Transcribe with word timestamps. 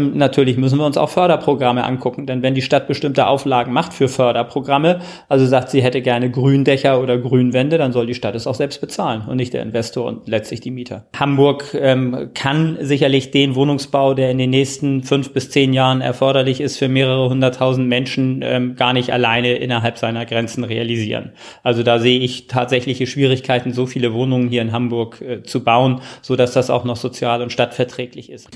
Natürlich 0.00 0.56
müssen 0.56 0.78
wir 0.78 0.86
uns 0.86 0.96
auch 0.96 1.08
Förderprogramme 1.08 1.84
angucken, 1.84 2.26
denn 2.26 2.42
wenn 2.42 2.54
die 2.54 2.62
Stadt 2.62 2.88
bestimmte 2.88 3.26
Auflagen 3.26 3.72
macht 3.72 3.94
für 3.94 4.08
Förderprogramme, 4.08 5.00
also 5.28 5.46
sagt, 5.46 5.70
sie 5.70 5.82
hätte 5.82 6.02
gerne 6.02 6.30
Gründächer 6.30 7.00
oder 7.00 7.18
Grünwände, 7.18 7.78
dann 7.78 7.92
soll 7.92 8.06
die 8.06 8.14
Stadt 8.14 8.34
es 8.34 8.46
auch 8.46 8.54
selbst 8.54 8.80
bezahlen 8.80 9.22
und 9.28 9.36
nicht 9.36 9.52
der 9.52 9.62
Investor 9.62 10.06
und 10.06 10.28
letztlich 10.28 10.60
die 10.60 10.70
Mieter. 10.70 11.06
Hamburg 11.18 11.76
ähm, 11.78 12.30
kann 12.34 12.78
sicherlich 12.80 13.30
den 13.30 13.54
Wohnungsbau, 13.54 14.14
der 14.14 14.30
in 14.30 14.38
den 14.38 14.50
nächsten 14.50 15.02
fünf 15.02 15.32
bis 15.32 15.50
zehn 15.50 15.72
Jahren 15.72 16.00
erforderlich 16.00 16.60
ist, 16.60 16.78
für 16.78 16.88
mehrere 16.88 17.28
hunderttausend 17.28 17.88
Menschen 17.88 18.40
ähm, 18.42 18.76
gar 18.76 18.92
nicht 18.92 19.12
alleine 19.12 19.54
innerhalb 19.54 19.98
seiner 19.98 20.26
Grenzen 20.26 20.64
realisieren. 20.64 21.32
Also 21.62 21.82
da 21.82 21.98
sehe 21.98 22.20
ich 22.20 22.46
tatsächliche 22.46 23.06
Schwierigkeiten, 23.06 23.72
so 23.72 23.86
viele 23.86 24.12
Wohnungen 24.12 24.48
hier 24.48 24.62
in 24.62 24.72
Hamburg 24.72 25.20
äh, 25.20 25.42
zu 25.42 25.62
bauen, 25.62 26.00
so 26.22 26.36
dass 26.36 26.52
das 26.52 26.70
auch 26.70 26.84
noch 26.84 26.96
sozial 26.96 27.42
und 27.42 27.52
stadtverträglich 27.52 28.30
ist. 28.30 28.48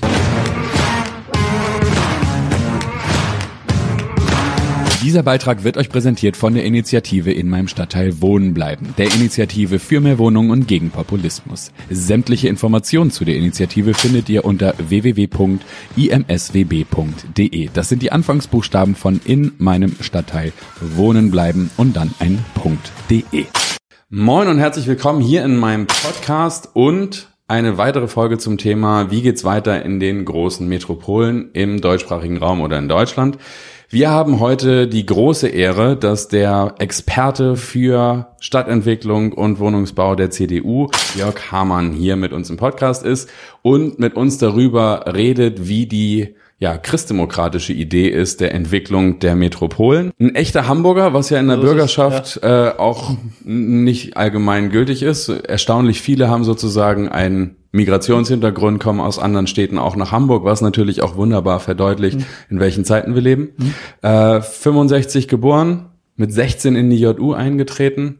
Dieser 5.05 5.21
Beitrag 5.21 5.63
wird 5.63 5.77
euch 5.77 5.89
präsentiert 5.89 6.35
von 6.35 6.55
der 6.55 6.65
Initiative 6.65 7.31
in 7.31 7.47
meinem 7.47 7.67
Stadtteil 7.67 8.23
Wohnen 8.23 8.55
bleiben, 8.55 8.95
der 8.97 9.13
Initiative 9.13 9.77
für 9.77 10.01
mehr 10.01 10.17
Wohnungen 10.17 10.49
und 10.49 10.67
gegen 10.67 10.89
Populismus. 10.89 11.71
Sämtliche 11.91 12.47
Informationen 12.47 13.11
zu 13.11 13.23
der 13.23 13.35
Initiative 13.35 13.93
findet 13.93 14.29
ihr 14.29 14.45
unter 14.45 14.73
www.imswb.de. 14.79 15.29
Das 17.71 17.87
sind 17.87 18.01
die 18.01 18.11
Anfangsbuchstaben 18.11 18.95
von 18.95 19.21
in 19.23 19.51
meinem 19.59 19.95
Stadtteil 20.01 20.53
Wohnen 20.81 21.29
bleiben 21.29 21.69
und 21.77 21.95
dann 21.95 22.11
ein 22.17 22.43
.de. 23.11 23.45
Moin 24.09 24.47
und 24.47 24.57
herzlich 24.57 24.87
willkommen 24.87 25.21
hier 25.21 25.45
in 25.45 25.55
meinem 25.55 25.85
Podcast 25.85 26.69
und 26.73 27.34
eine 27.47 27.77
weitere 27.77 28.07
Folge 28.07 28.39
zum 28.39 28.57
Thema, 28.57 29.11
wie 29.11 29.21
geht's 29.21 29.43
weiter 29.43 29.85
in 29.85 29.99
den 29.99 30.25
großen 30.25 30.67
Metropolen 30.67 31.51
im 31.53 31.79
deutschsprachigen 31.79 32.37
Raum 32.37 32.61
oder 32.61 32.79
in 32.79 32.89
Deutschland. 32.89 33.37
Wir 33.89 34.09
haben 34.09 34.39
heute 34.39 34.87
die 34.87 35.05
große 35.05 35.47
Ehre, 35.47 35.95
dass 35.95 36.27
der 36.27 36.73
Experte 36.79 37.55
für 37.55 38.35
Stadtentwicklung 38.39 39.31
und 39.31 39.59
Wohnungsbau 39.59 40.15
der 40.15 40.31
CDU, 40.31 40.89
Jörg 41.15 41.51
Hamann, 41.51 41.91
hier 41.91 42.15
mit 42.15 42.33
uns 42.33 42.49
im 42.49 42.57
Podcast 42.57 43.05
ist 43.05 43.29
und 43.61 43.99
mit 43.99 44.15
uns 44.15 44.39
darüber 44.39 45.13
redet, 45.13 45.67
wie 45.67 45.85
die 45.85 46.35
ja, 46.57 46.77
christdemokratische 46.77 47.73
Idee 47.73 48.07
ist 48.07 48.39
der 48.39 48.53
Entwicklung 48.53 49.19
der 49.19 49.35
Metropolen. 49.35 50.13
Ein 50.19 50.35
echter 50.35 50.67
Hamburger, 50.67 51.13
was 51.13 51.29
ja 51.29 51.39
in 51.39 51.47
der 51.47 51.57
so 51.57 51.63
Bürgerschaft 51.63 52.37
es, 52.37 52.41
ja. 52.41 52.69
äh, 52.69 52.77
auch 52.77 53.11
nicht 53.43 54.15
allgemein 54.15 54.69
gültig 54.69 55.03
ist. 55.03 55.27
Erstaunlich 55.27 56.01
viele 56.01 56.29
haben 56.29 56.45
sozusagen 56.45 57.09
einen 57.09 57.57
Migrationshintergrund, 57.73 58.81
kommen 58.81 59.01
aus 59.01 59.19
anderen 59.19 59.47
Städten 59.47 59.77
auch 59.77 59.97
nach 59.97 60.13
Hamburg, 60.13 60.45
was 60.45 60.61
natürlich 60.61 61.01
auch 61.01 61.17
wunderbar 61.17 61.59
verdeutlicht, 61.59 62.19
mhm. 62.19 62.25
in 62.49 62.59
welchen 62.61 62.85
Zeiten 62.85 63.15
wir 63.15 63.21
leben. 63.21 63.49
Mhm. 63.57 63.73
Äh, 64.01 64.41
65 64.41 65.27
geboren, 65.27 65.87
mit 66.15 66.31
16 66.31 66.77
in 66.77 66.89
die 66.89 66.99
JU 66.99 67.33
eingetreten, 67.33 68.19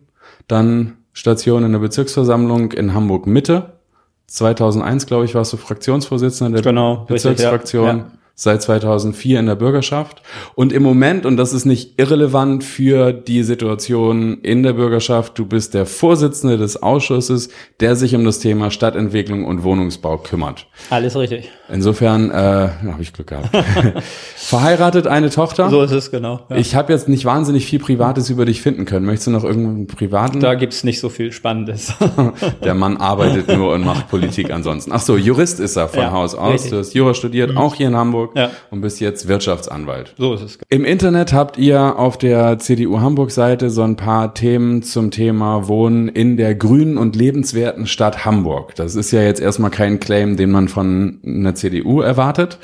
dann 0.49 0.97
Station 1.13 1.63
in 1.63 1.71
der 1.71 1.79
Bezirksversammlung 1.79 2.73
in 2.73 2.93
Hamburg 2.93 3.27
Mitte. 3.27 3.79
2001, 4.27 5.05
glaube 5.05 5.23
ich, 5.23 5.35
warst 5.35 5.53
du 5.53 5.57
Fraktionsvorsitzender 5.57 6.61
der 6.61 6.69
genau, 6.69 7.05
Bezirksfraktion. 7.07 7.85
Richtig, 7.85 8.03
ja. 8.03 8.09
Ja 8.09 8.24
seit 8.35 8.61
2004 8.61 9.39
in 9.39 9.45
der 9.45 9.55
Bürgerschaft. 9.55 10.21
Und 10.55 10.73
im 10.73 10.83
Moment, 10.83 11.25
und 11.25 11.37
das 11.37 11.53
ist 11.53 11.65
nicht 11.65 11.99
irrelevant 11.99 12.63
für 12.63 13.13
die 13.13 13.43
Situation 13.43 14.41
in 14.41 14.61
der 14.61 14.73
Bürgerschaft, 14.73 15.39
du 15.39 15.45
bist 15.45 15.73
der 15.73 15.85
Vorsitzende 15.85 16.57
des 16.57 16.83
Ausschusses, 16.83 17.49
der 17.79 17.95
sich 17.95 18.13
um 18.13 18.25
das 18.25 18.39
Thema 18.39 18.71
Stadtentwicklung 18.71 19.45
und 19.45 19.63
Wohnungsbau 19.63 20.17
kümmert. 20.17 20.67
Alles 20.89 21.15
richtig. 21.15 21.49
Insofern 21.69 22.29
äh, 22.29 22.33
habe 22.33 23.01
ich 23.01 23.13
Glück 23.13 23.27
gehabt. 23.27 23.49
Verheiratet, 24.35 25.07
eine 25.07 25.29
Tochter. 25.29 25.69
So 25.69 25.81
ist 25.81 25.91
es, 25.91 26.11
genau. 26.11 26.41
Ja. 26.49 26.57
Ich 26.57 26.75
habe 26.75 26.91
jetzt 26.91 27.07
nicht 27.07 27.25
wahnsinnig 27.25 27.65
viel 27.65 27.79
Privates 27.79 28.29
über 28.29 28.45
dich 28.45 28.61
finden 28.61 28.85
können. 28.85 29.05
Möchtest 29.05 29.27
du 29.27 29.31
noch 29.31 29.45
irgendeinen 29.45 29.87
privaten? 29.87 30.41
Da 30.41 30.55
gibt's 30.55 30.83
nicht 30.83 30.99
so 30.99 31.09
viel 31.09 31.31
Spannendes. 31.31 31.93
der 32.63 32.75
Mann 32.75 32.97
arbeitet 32.97 33.47
nur 33.47 33.73
und 33.73 33.85
macht 33.85 34.09
Politik 34.09 34.51
ansonsten. 34.51 34.91
Ach 34.91 34.99
so, 34.99 35.15
Jurist 35.15 35.59
ist 35.59 35.77
er 35.77 35.87
von 35.87 36.01
ja, 36.01 36.11
Haus 36.11 36.35
aus. 36.35 36.53
Richtig. 36.53 36.71
Du 36.71 36.77
hast 36.77 36.93
Jura 36.93 37.13
studiert, 37.13 37.51
mhm. 37.51 37.57
auch 37.57 37.75
hier 37.75 37.87
in 37.87 37.95
Hamburg 37.95 38.24
ja. 38.35 38.51
und 38.71 38.81
bist 38.81 38.99
jetzt 38.99 39.27
Wirtschaftsanwalt. 39.27 40.13
So 40.17 40.33
ist 40.33 40.41
es. 40.41 40.59
Im 40.69 40.85
Internet 40.85 41.33
habt 41.33 41.57
ihr 41.57 41.99
auf 41.99 42.17
der 42.17 42.59
CDU 42.59 42.99
Hamburg-Seite 42.99 43.69
so 43.69 43.83
ein 43.83 43.95
paar 43.95 44.33
Themen 44.33 44.83
zum 44.83 45.11
Thema 45.11 45.67
Wohnen 45.67 46.07
in 46.07 46.37
der 46.37 46.55
grünen 46.55 46.97
und 46.97 47.15
lebenswerten 47.15 47.87
Stadt 47.87 48.25
Hamburg. 48.25 48.75
Das 48.75 48.95
ist 48.95 49.11
ja 49.11 49.21
jetzt 49.21 49.41
erstmal 49.41 49.71
kein 49.71 49.99
Claim, 49.99 50.37
den 50.37 50.51
man 50.51 50.67
von 50.67 51.19
einer 51.25 51.55
CDU 51.55 52.01
erwartet. 52.01 52.57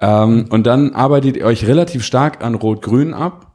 Ähm, 0.00 0.46
und 0.50 0.66
dann 0.66 0.94
arbeitet 0.94 1.36
ihr 1.36 1.44
euch 1.44 1.66
relativ 1.66 2.04
stark 2.04 2.44
an 2.44 2.54
Rot-Grün 2.54 3.14
ab. 3.14 3.47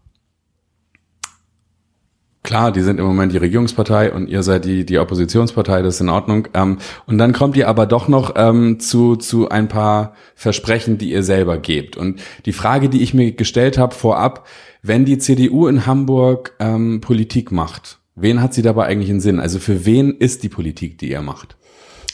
Klar, 2.44 2.74
die 2.74 2.82
sind 2.82 3.00
im 3.00 3.06
Moment 3.06 3.32
die 3.32 3.38
Regierungspartei 3.38 4.12
und 4.12 4.28
ihr 4.28 4.44
seid 4.44 4.66
die, 4.66 4.86
die 4.86 5.00
Oppositionspartei, 5.00 5.82
das 5.82 5.96
ist 5.96 6.02
in 6.02 6.10
Ordnung. 6.10 6.50
Ähm, 6.54 6.78
und 7.06 7.18
dann 7.18 7.32
kommt 7.32 7.56
ihr 7.56 7.70
aber 7.70 7.86
doch 7.86 8.10
noch 8.10 8.34
ähm, 8.36 8.82
zu, 8.82 9.16
zu 9.16 9.48
ein 9.48 9.70
paar 9.70 10.14
Versprechen, 10.36 10.98
die 10.98 11.12
ihr 11.12 11.24
selber 11.24 11.58
gebt. 11.58 11.96
Und 11.96 12.22
die 12.46 12.52
Frage, 12.52 12.90
die 12.90 13.02
ich 13.02 13.14
mir 13.14 13.32
gestellt 13.32 13.78
habe 13.78 13.96
vorab, 13.96 14.46
wenn 14.82 15.06
die 15.06 15.20
CDU 15.20 15.68
in 15.68 15.86
Hamburg 15.86 16.54
ähm, 16.60 17.00
Politik 17.00 17.54
macht, 17.54 18.00
wen 18.16 18.42
hat 18.42 18.54
sie 18.54 18.62
dabei 18.62 18.88
eigentlich 18.88 19.10
in 19.10 19.22
Sinn? 19.22 19.40
Also 19.40 19.60
für 19.60 19.86
wen 19.86 20.12
ist 20.12 20.44
die 20.44 20.50
Politik, 20.50 20.98
die 20.98 21.12
ihr 21.12 21.22
macht? 21.22 21.56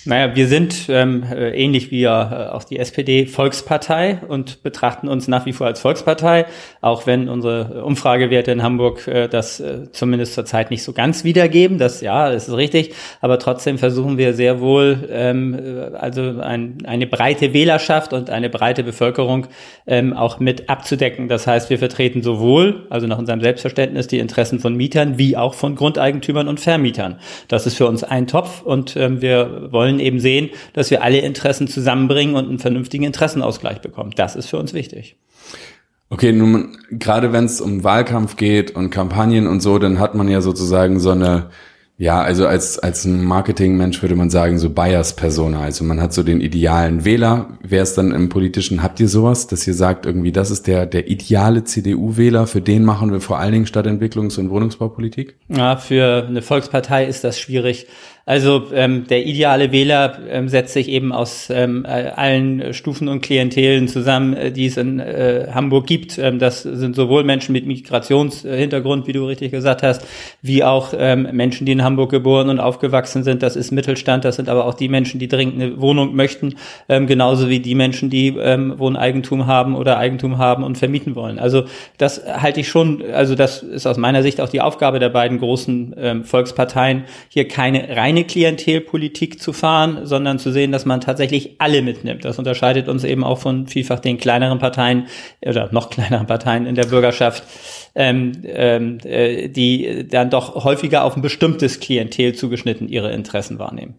Naja, 0.09 0.35
wir 0.35 0.47
sind 0.47 0.87
ähm, 0.89 1.21
äh, 1.31 1.51
ähnlich 1.51 1.91
wie 1.91 2.01
ja 2.01 2.47
äh, 2.47 2.49
auch 2.49 2.63
die 2.63 2.79
SPD 2.79 3.27
Volkspartei 3.27 4.17
und 4.27 4.63
betrachten 4.63 5.07
uns 5.07 5.27
nach 5.27 5.45
wie 5.45 5.53
vor 5.53 5.67
als 5.67 5.81
Volkspartei, 5.81 6.47
auch 6.81 7.05
wenn 7.05 7.29
unsere 7.29 7.83
Umfragewerte 7.83 8.51
in 8.51 8.63
Hamburg 8.63 9.07
äh, 9.07 9.27
das 9.27 9.59
äh, 9.59 9.91
zumindest 9.91 10.33
zurzeit 10.33 10.71
nicht 10.71 10.81
so 10.81 10.93
ganz 10.93 11.25
wiedergeben. 11.25 11.77
Das 11.77 12.01
ja, 12.01 12.31
das 12.31 12.47
ist 12.47 12.55
richtig, 12.55 12.95
aber 13.21 13.37
trotzdem 13.37 13.77
versuchen 13.77 14.17
wir 14.17 14.33
sehr 14.33 14.61
wohl 14.61 15.07
ähm, 15.11 15.53
äh, 15.53 15.95
also 15.95 16.39
ein, 16.41 16.79
eine 16.85 17.05
breite 17.05 17.53
Wählerschaft 17.53 18.11
und 18.11 18.31
eine 18.31 18.49
breite 18.49 18.83
Bevölkerung 18.83 19.45
ähm, 19.85 20.13
auch 20.13 20.39
mit 20.39 20.71
abzudecken. 20.71 21.27
Das 21.27 21.45
heißt, 21.45 21.69
wir 21.69 21.77
vertreten 21.77 22.23
sowohl, 22.23 22.87
also 22.89 23.05
nach 23.05 23.19
unserem 23.19 23.41
Selbstverständnis, 23.41 24.07
die 24.07 24.17
Interessen 24.17 24.59
von 24.59 24.75
Mietern 24.75 25.19
wie 25.19 25.37
auch 25.37 25.53
von 25.53 25.75
Grundeigentümern 25.75 26.47
und 26.47 26.59
Vermietern. 26.59 27.19
Das 27.47 27.67
ist 27.67 27.77
für 27.77 27.85
uns 27.85 28.03
ein 28.03 28.25
Topf 28.25 28.63
und 28.63 28.97
ähm, 28.97 29.21
wir 29.21 29.71
wollen 29.71 29.98
eben 29.99 30.19
sehen, 30.19 30.49
dass 30.73 30.91
wir 30.91 31.03
alle 31.03 31.19
Interessen 31.19 31.67
zusammenbringen 31.67 32.35
und 32.35 32.47
einen 32.47 32.59
vernünftigen 32.59 33.03
Interessenausgleich 33.03 33.81
bekommen. 33.81 34.11
Das 34.15 34.35
ist 34.35 34.47
für 34.47 34.57
uns 34.57 34.73
wichtig. 34.73 35.15
Okay, 36.09 36.31
nun 36.31 36.77
gerade 36.91 37.31
wenn 37.33 37.45
es 37.45 37.61
um 37.61 37.83
Wahlkampf 37.83 38.35
geht 38.35 38.71
und 38.71 38.89
Kampagnen 38.89 39.45
und 39.45 39.61
so, 39.61 39.77
dann 39.77 39.99
hat 39.99 40.15
man 40.15 40.27
ja 40.27 40.41
sozusagen 40.41 40.99
so 40.99 41.11
eine 41.11 41.49
ja, 41.99 42.21
also 42.21 42.47
als, 42.47 42.79
als 42.79 43.03
Marketingmensch 43.03 44.01
würde 44.01 44.15
man 44.15 44.29
sagen, 44.29 44.57
so 44.57 44.69
Bias-Persona. 44.69 45.59
Also 45.59 45.83
man 45.83 46.01
hat 46.01 46.13
so 46.13 46.23
den 46.23 46.39
idealen 46.39 47.03
Wähler. 47.03 47.57
Wer 47.61 47.83
ist 47.83 47.97
dann 47.97 48.13
im 48.13 48.29
Politischen? 48.29 48.81
Habt 48.81 49.01
ihr 49.01 49.09
sowas, 49.09 49.47
dass 49.47 49.67
ihr 49.67 49.73
sagt, 49.73 50.05
irgendwie, 50.05 50.31
das 50.31 50.49
ist 50.49 50.67
der, 50.67 50.85
der 50.85 51.09
ideale 51.09 51.65
CDU-Wähler, 51.65 52.47
für 52.47 52.61
den 52.61 52.85
machen 52.85 53.11
wir 53.11 53.19
vor 53.19 53.38
allen 53.38 53.51
Dingen 53.51 53.65
Stadtentwicklungs- 53.65 54.39
und 54.39 54.49
Wohnungsbaupolitik? 54.49 55.35
Ja, 55.49 55.75
für 55.75 56.25
eine 56.25 56.41
Volkspartei 56.41 57.05
ist 57.05 57.25
das 57.25 57.38
schwierig. 57.38 57.88
Also 58.29 58.66
ähm, 58.75 59.07
der 59.07 59.25
ideale 59.25 59.72
Wähler 59.72 60.19
ähm, 60.29 60.50
setzt 60.50 60.73
sich 60.73 60.88
eben 60.88 61.12
aus 61.12 61.50
ähm, 61.50 61.84
allen 61.88 62.75
Stufen 62.75 63.07
und 63.07 63.22
Klientelen 63.22 63.88
zusammen, 63.88 64.35
äh, 64.35 64.51
die 64.51 64.67
es 64.67 64.78
in 64.78 65.00
äh, 65.00 65.47
Hamburg 65.51 65.88
gibt. 65.88 66.19
Ähm, 66.19 66.38
das 66.38 66.62
sind 66.62 66.95
sowohl 66.95 67.23
Menschen 67.23 67.53
mit 67.53 67.66
Migrationshintergrund, 67.66 69.07
wie 69.07 69.13
du 69.13 69.25
richtig 69.25 69.50
gesagt 69.50 69.81
hast, 69.81 70.06
wie 70.44 70.63
auch 70.63 70.94
ähm, 70.95 71.28
Menschen, 71.31 71.66
die 71.66 71.72
in 71.72 71.84
Hamburg 71.84 72.12
geboren 72.12 72.50
und 72.50 72.59
aufgewachsen 72.59 73.23
sind. 73.23 73.41
Das 73.41 73.56
ist 73.56 73.72
Mittelstand. 73.72 74.25
Das 74.25 74.35
sind 74.35 74.47
aber 74.47 74.66
auch 74.66 74.75
die 74.75 74.89
Menschen, 74.89 75.19
die 75.19 75.28
dringend 75.28 75.56
eine 75.56 75.81
Wohnung 75.81 76.16
möchten, 76.16 76.53
ähm, 76.88 77.07
genauso 77.07 77.50
wie 77.50 77.62
die 77.62 77.73
Menschen, 77.73 78.12
die 78.12 78.28
ähm, 78.28 78.78
Wohneigentum 78.78 79.47
haben 79.47 79.75
oder 79.75 79.97
Eigentum 79.97 80.38
haben 80.38 80.63
und 80.63 80.77
vermieten 80.77 81.15
wollen. 81.15 81.39
Also 81.39 81.63
das 81.98 82.21
halte 82.27 82.59
ich 82.59 82.68
schon. 82.68 83.01
Also 83.12 83.33
das 83.33 83.63
ist 83.63 83.88
aus 83.88 83.98
meiner 83.98 84.21
Sicht 84.21 84.39
auch 84.39 84.50
die 84.50 84.62
Aufgabe 84.62 85.00
der 85.00 85.09
beiden 85.09 85.39
großen 85.39 85.95
ähm, 85.98 86.24
Volksparteien, 86.25 87.06
hier 87.30 87.48
keine 87.48 87.98
reine 87.98 88.19
eine 88.19 88.27
Klientelpolitik 88.27 89.42
zu 89.42 89.54
fahren, 89.54 90.06
sondern 90.06 90.39
zu 90.39 90.51
sehen, 90.51 90.71
dass 90.71 90.86
man 90.86 91.01
tatsächlich 91.01 91.56
alle 91.60 91.81
mitnimmt. 91.81 92.25
Das 92.25 92.38
unterscheidet 92.38 92.88
uns 92.88 93.04
eben 93.04 93.24
auch 93.24 93.39
von 93.39 93.68
vielfach 93.68 94.00
den 94.00 94.18
kleineren 94.18 94.60
Parteien 94.60 95.07
oder 95.42 95.69
noch 95.71 95.89
kleineren 95.89 96.27
Parteien 96.27 96.66
in 96.66 96.75
der 96.75 96.86
Bürgerschaft, 96.86 97.44
ähm, 97.95 98.33
ähm, 98.45 98.98
äh, 99.04 99.48
die 99.48 100.07
dann 100.07 100.30
doch 100.30 100.63
häufiger 100.63 101.04
auf 101.04 101.16
ein 101.16 101.21
bestimmtes 101.21 101.80
Klientel 101.80 102.36
zugeschnitten 102.36 102.88
ihre 102.89 103.12
Interessen 103.12 103.60
wahrnehmen. 103.60 103.95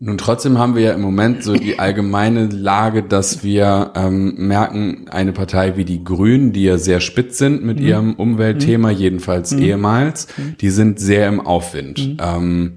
Nun 0.00 0.16
trotzdem 0.16 0.58
haben 0.58 0.76
wir 0.76 0.82
ja 0.82 0.92
im 0.92 1.00
Moment 1.00 1.42
so 1.42 1.54
die 1.54 1.80
allgemeine 1.80 2.46
Lage, 2.46 3.02
dass 3.02 3.42
wir 3.42 3.90
ähm, 3.96 4.34
merken, 4.36 5.08
eine 5.10 5.32
Partei 5.32 5.76
wie 5.76 5.84
die 5.84 6.04
Grünen, 6.04 6.52
die 6.52 6.62
ja 6.62 6.78
sehr 6.78 7.00
spitz 7.00 7.38
sind 7.38 7.64
mit 7.64 7.80
mhm. 7.80 7.86
ihrem 7.86 8.14
Umweltthema, 8.14 8.92
mhm. 8.92 8.96
jedenfalls 8.96 9.50
mhm. 9.50 9.62
ehemals, 9.62 10.28
mhm. 10.36 10.56
die 10.60 10.70
sind 10.70 11.00
sehr 11.00 11.26
im 11.26 11.40
Aufwind. 11.40 12.10
Mhm. 12.10 12.16
Ähm, 12.20 12.72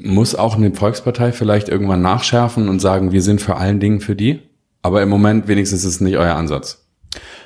muss 0.00 0.34
auch 0.34 0.56
eine 0.56 0.72
Volkspartei 0.74 1.32
vielleicht 1.32 1.68
irgendwann 1.68 2.02
nachschärfen 2.02 2.68
und 2.68 2.80
sagen, 2.80 3.12
wir 3.12 3.22
sind 3.22 3.40
vor 3.40 3.58
allen 3.58 3.80
Dingen 3.80 4.00
für 4.00 4.16
die? 4.16 4.40
Aber 4.82 5.02
im 5.02 5.08
Moment 5.08 5.48
wenigstens 5.48 5.84
ist 5.84 5.94
es 5.94 6.00
nicht 6.00 6.16
euer 6.16 6.34
Ansatz. 6.34 6.81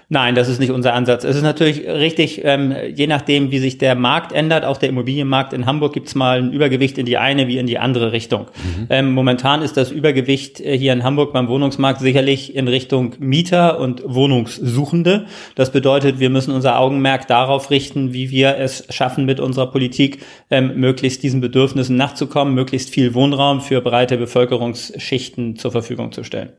Nein, 0.09 0.37
das 0.37 0.49
ist 0.49 0.61
nicht 0.61 0.71
unser 0.71 0.95
Ansatz. 0.95 1.25
Es 1.25 1.35
ist 1.35 1.43
natürlich 1.43 1.85
richtig, 1.85 2.43
ähm, 2.45 2.73
je 2.95 3.09
nachdem, 3.09 3.51
wie 3.51 3.59
sich 3.59 3.77
der 3.79 3.97
Markt 3.97 4.31
ändert, 4.31 4.65
auch 4.65 4.77
der 4.77 4.89
Immobilienmarkt 4.89 5.53
in 5.53 5.67
Hamburg 5.67 5.95
gibt 5.95 6.07
es 6.07 6.15
mal 6.15 6.39
ein 6.39 6.53
Übergewicht 6.53 6.97
in 6.97 7.07
die 7.07 7.17
eine 7.19 7.49
wie 7.49 7.59
in 7.59 7.67
die 7.67 7.79
andere 7.79 8.13
Richtung. 8.13 8.43
Mhm. 8.43 8.87
Ähm, 8.89 9.13
momentan 9.13 9.63
ist 9.63 9.77
das 9.77 9.91
Übergewicht 9.91 10.61
äh, 10.61 10.79
hier 10.79 10.93
in 10.93 11.03
Hamburg 11.03 11.33
beim 11.33 11.49
Wohnungsmarkt 11.49 12.01
sicherlich 12.01 12.55
in 12.55 12.69
Richtung 12.69 13.17
Mieter 13.19 13.81
und 13.81 14.01
Wohnungssuchende. 14.07 15.27
Das 15.57 15.73
bedeutet, 15.73 16.21
wir 16.21 16.31
müssen 16.31 16.53
unser 16.53 16.79
Augenmerk 16.79 17.27
darauf 17.27 17.71
richten, 17.71 18.13
wie 18.13 18.31
wir 18.31 18.59
es 18.59 18.87
schaffen, 18.91 19.25
mit 19.25 19.41
unserer 19.41 19.73
Politik 19.73 20.23
ähm, 20.53 20.79
möglichst 20.79 21.25
diesen 21.25 21.41
Bedürfnissen 21.41 21.97
nachzukommen, 21.97 22.55
möglichst 22.55 22.91
viel 22.91 23.13
Wohnraum 23.15 23.61
für 23.61 23.81
breite 23.81 24.19
Bevölkerungsschichten 24.19 25.57
zur 25.57 25.73
Verfügung 25.73 26.13
zu 26.13 26.23
stellen. 26.23 26.51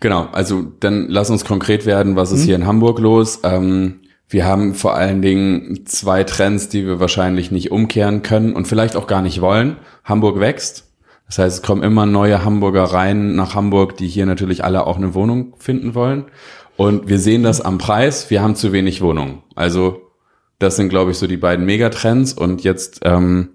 Genau, 0.00 0.28
also 0.32 0.62
dann 0.80 1.06
lass 1.08 1.30
uns 1.30 1.44
konkret 1.44 1.86
werden, 1.86 2.16
was 2.16 2.32
ist 2.32 2.40
mhm. 2.42 2.44
hier 2.44 2.54
in 2.56 2.66
Hamburg 2.66 2.98
los? 2.98 3.40
Ähm, 3.42 4.00
wir 4.28 4.44
haben 4.44 4.74
vor 4.74 4.94
allen 4.94 5.22
Dingen 5.22 5.86
zwei 5.86 6.24
Trends, 6.24 6.68
die 6.68 6.84
wir 6.84 7.00
wahrscheinlich 7.00 7.50
nicht 7.50 7.70
umkehren 7.70 8.22
können 8.22 8.54
und 8.54 8.66
vielleicht 8.66 8.96
auch 8.96 9.06
gar 9.06 9.22
nicht 9.22 9.40
wollen. 9.40 9.76
Hamburg 10.04 10.40
wächst. 10.40 10.92
Das 11.26 11.38
heißt, 11.38 11.56
es 11.58 11.62
kommen 11.62 11.82
immer 11.82 12.06
neue 12.06 12.44
Hamburger 12.44 12.84
rein 12.84 13.34
nach 13.34 13.54
Hamburg, 13.54 13.96
die 13.96 14.06
hier 14.06 14.26
natürlich 14.26 14.64
alle 14.64 14.86
auch 14.86 14.96
eine 14.96 15.14
Wohnung 15.14 15.54
finden 15.58 15.94
wollen. 15.94 16.26
Und 16.76 17.08
wir 17.08 17.18
sehen 17.18 17.42
das 17.42 17.60
am 17.60 17.78
Preis. 17.78 18.30
Wir 18.30 18.42
haben 18.42 18.54
zu 18.54 18.72
wenig 18.72 19.00
Wohnungen. 19.00 19.42
Also 19.54 20.02
das 20.58 20.76
sind, 20.76 20.88
glaube 20.88 21.12
ich, 21.12 21.18
so 21.18 21.26
die 21.26 21.36
beiden 21.36 21.64
Megatrends. 21.64 22.32
Und 22.32 22.62
jetzt, 22.62 23.00
ähm, 23.02 23.50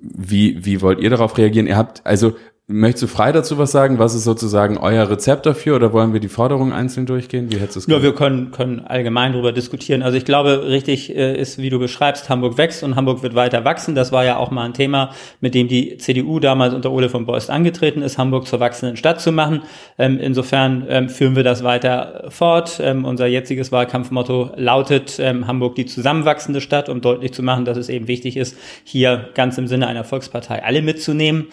wie, 0.00 0.64
wie 0.64 0.82
wollt 0.82 1.00
ihr 1.00 1.10
darauf 1.10 1.36
reagieren? 1.38 1.66
Ihr 1.66 1.76
habt, 1.76 2.06
also 2.06 2.34
Möchtest 2.72 3.02
du 3.02 3.06
frei 3.08 3.32
dazu 3.32 3.58
was 3.58 3.72
sagen? 3.72 3.98
Was 3.98 4.14
ist 4.14 4.22
sozusagen 4.22 4.78
euer 4.78 5.10
Rezept 5.10 5.44
dafür 5.44 5.74
oder 5.74 5.92
wollen 5.92 6.12
wir 6.12 6.20
die 6.20 6.28
Forderungen 6.28 6.72
einzeln 6.72 7.04
durchgehen? 7.04 7.50
Wie 7.50 7.56
hättest 7.56 7.74
du 7.74 7.80
es 7.80 7.86
Ja, 7.88 8.00
wir 8.00 8.14
können, 8.14 8.52
können 8.52 8.78
allgemein 8.86 9.32
darüber 9.32 9.50
diskutieren. 9.50 10.04
Also 10.04 10.16
ich 10.16 10.24
glaube, 10.24 10.68
richtig 10.68 11.12
äh, 11.16 11.36
ist, 11.36 11.58
wie 11.58 11.68
du 11.68 11.80
beschreibst, 11.80 12.28
Hamburg 12.28 12.58
wächst 12.58 12.84
und 12.84 12.94
Hamburg 12.94 13.24
wird 13.24 13.34
weiter 13.34 13.64
wachsen. 13.64 13.96
Das 13.96 14.12
war 14.12 14.24
ja 14.24 14.36
auch 14.36 14.52
mal 14.52 14.64
ein 14.66 14.72
Thema, 14.72 15.10
mit 15.40 15.56
dem 15.56 15.66
die 15.66 15.98
CDU 15.98 16.38
damals 16.38 16.72
unter 16.72 16.92
Ole 16.92 17.08
von 17.08 17.26
Beust 17.26 17.50
angetreten 17.50 18.02
ist, 18.02 18.18
Hamburg 18.18 18.46
zur 18.46 18.60
wachsenden 18.60 18.96
Stadt 18.96 19.20
zu 19.20 19.32
machen. 19.32 19.62
Ähm, 19.98 20.20
insofern 20.20 20.86
ähm, 20.88 21.08
führen 21.08 21.34
wir 21.34 21.42
das 21.42 21.64
weiter 21.64 22.26
fort. 22.28 22.78
Ähm, 22.80 23.04
unser 23.04 23.26
jetziges 23.26 23.72
Wahlkampfmotto 23.72 24.50
lautet 24.54 25.18
Hamburg 25.18 25.74
die 25.74 25.86
zusammenwachsende 25.86 26.60
Stadt, 26.60 26.88
um 26.88 27.00
deutlich 27.00 27.32
zu 27.32 27.42
machen, 27.42 27.64
dass 27.64 27.76
es 27.76 27.88
eben 27.88 28.06
wichtig 28.06 28.36
ist, 28.36 28.56
hier 28.84 29.30
ganz 29.34 29.58
im 29.58 29.66
Sinne 29.66 29.88
einer 29.88 30.04
Volkspartei 30.04 30.62
alle 30.62 30.82
mitzunehmen. 30.82 31.48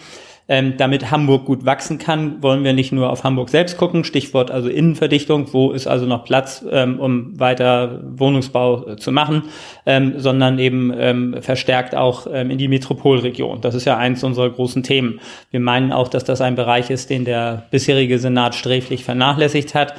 Ähm, 0.50 0.78
damit 0.78 1.10
Hamburg 1.10 1.44
gut 1.44 1.66
wachsen 1.66 1.98
kann, 1.98 2.42
wollen 2.42 2.64
wir 2.64 2.72
nicht 2.72 2.90
nur 2.90 3.10
auf 3.10 3.22
Hamburg 3.22 3.50
selbst 3.50 3.76
gucken, 3.76 4.02
Stichwort 4.02 4.50
also 4.50 4.70
Innenverdichtung, 4.70 5.52
wo 5.52 5.72
ist 5.72 5.86
also 5.86 6.06
noch 6.06 6.24
Platz, 6.24 6.64
ähm, 6.70 6.98
um 6.98 7.38
weiter 7.38 8.00
Wohnungsbau 8.16 8.88
äh, 8.88 8.96
zu 8.96 9.12
machen, 9.12 9.42
ähm, 9.84 10.14
sondern 10.16 10.58
eben 10.58 10.90
ähm, 10.96 11.36
verstärkt 11.40 11.94
auch 11.94 12.26
ähm, 12.32 12.50
in 12.50 12.56
die 12.56 12.68
Metropolregion. 12.68 13.60
Das 13.60 13.74
ist 13.74 13.84
ja 13.84 13.98
eins 13.98 14.24
unserer 14.24 14.48
großen 14.48 14.82
Themen. 14.82 15.20
Wir 15.50 15.60
meinen 15.60 15.92
auch, 15.92 16.08
dass 16.08 16.24
das 16.24 16.40
ein 16.40 16.54
Bereich 16.54 16.88
ist, 16.88 17.10
den 17.10 17.26
der 17.26 17.66
bisherige 17.70 18.18
Senat 18.18 18.54
sträflich 18.54 19.04
vernachlässigt 19.04 19.74
hat. 19.74 19.94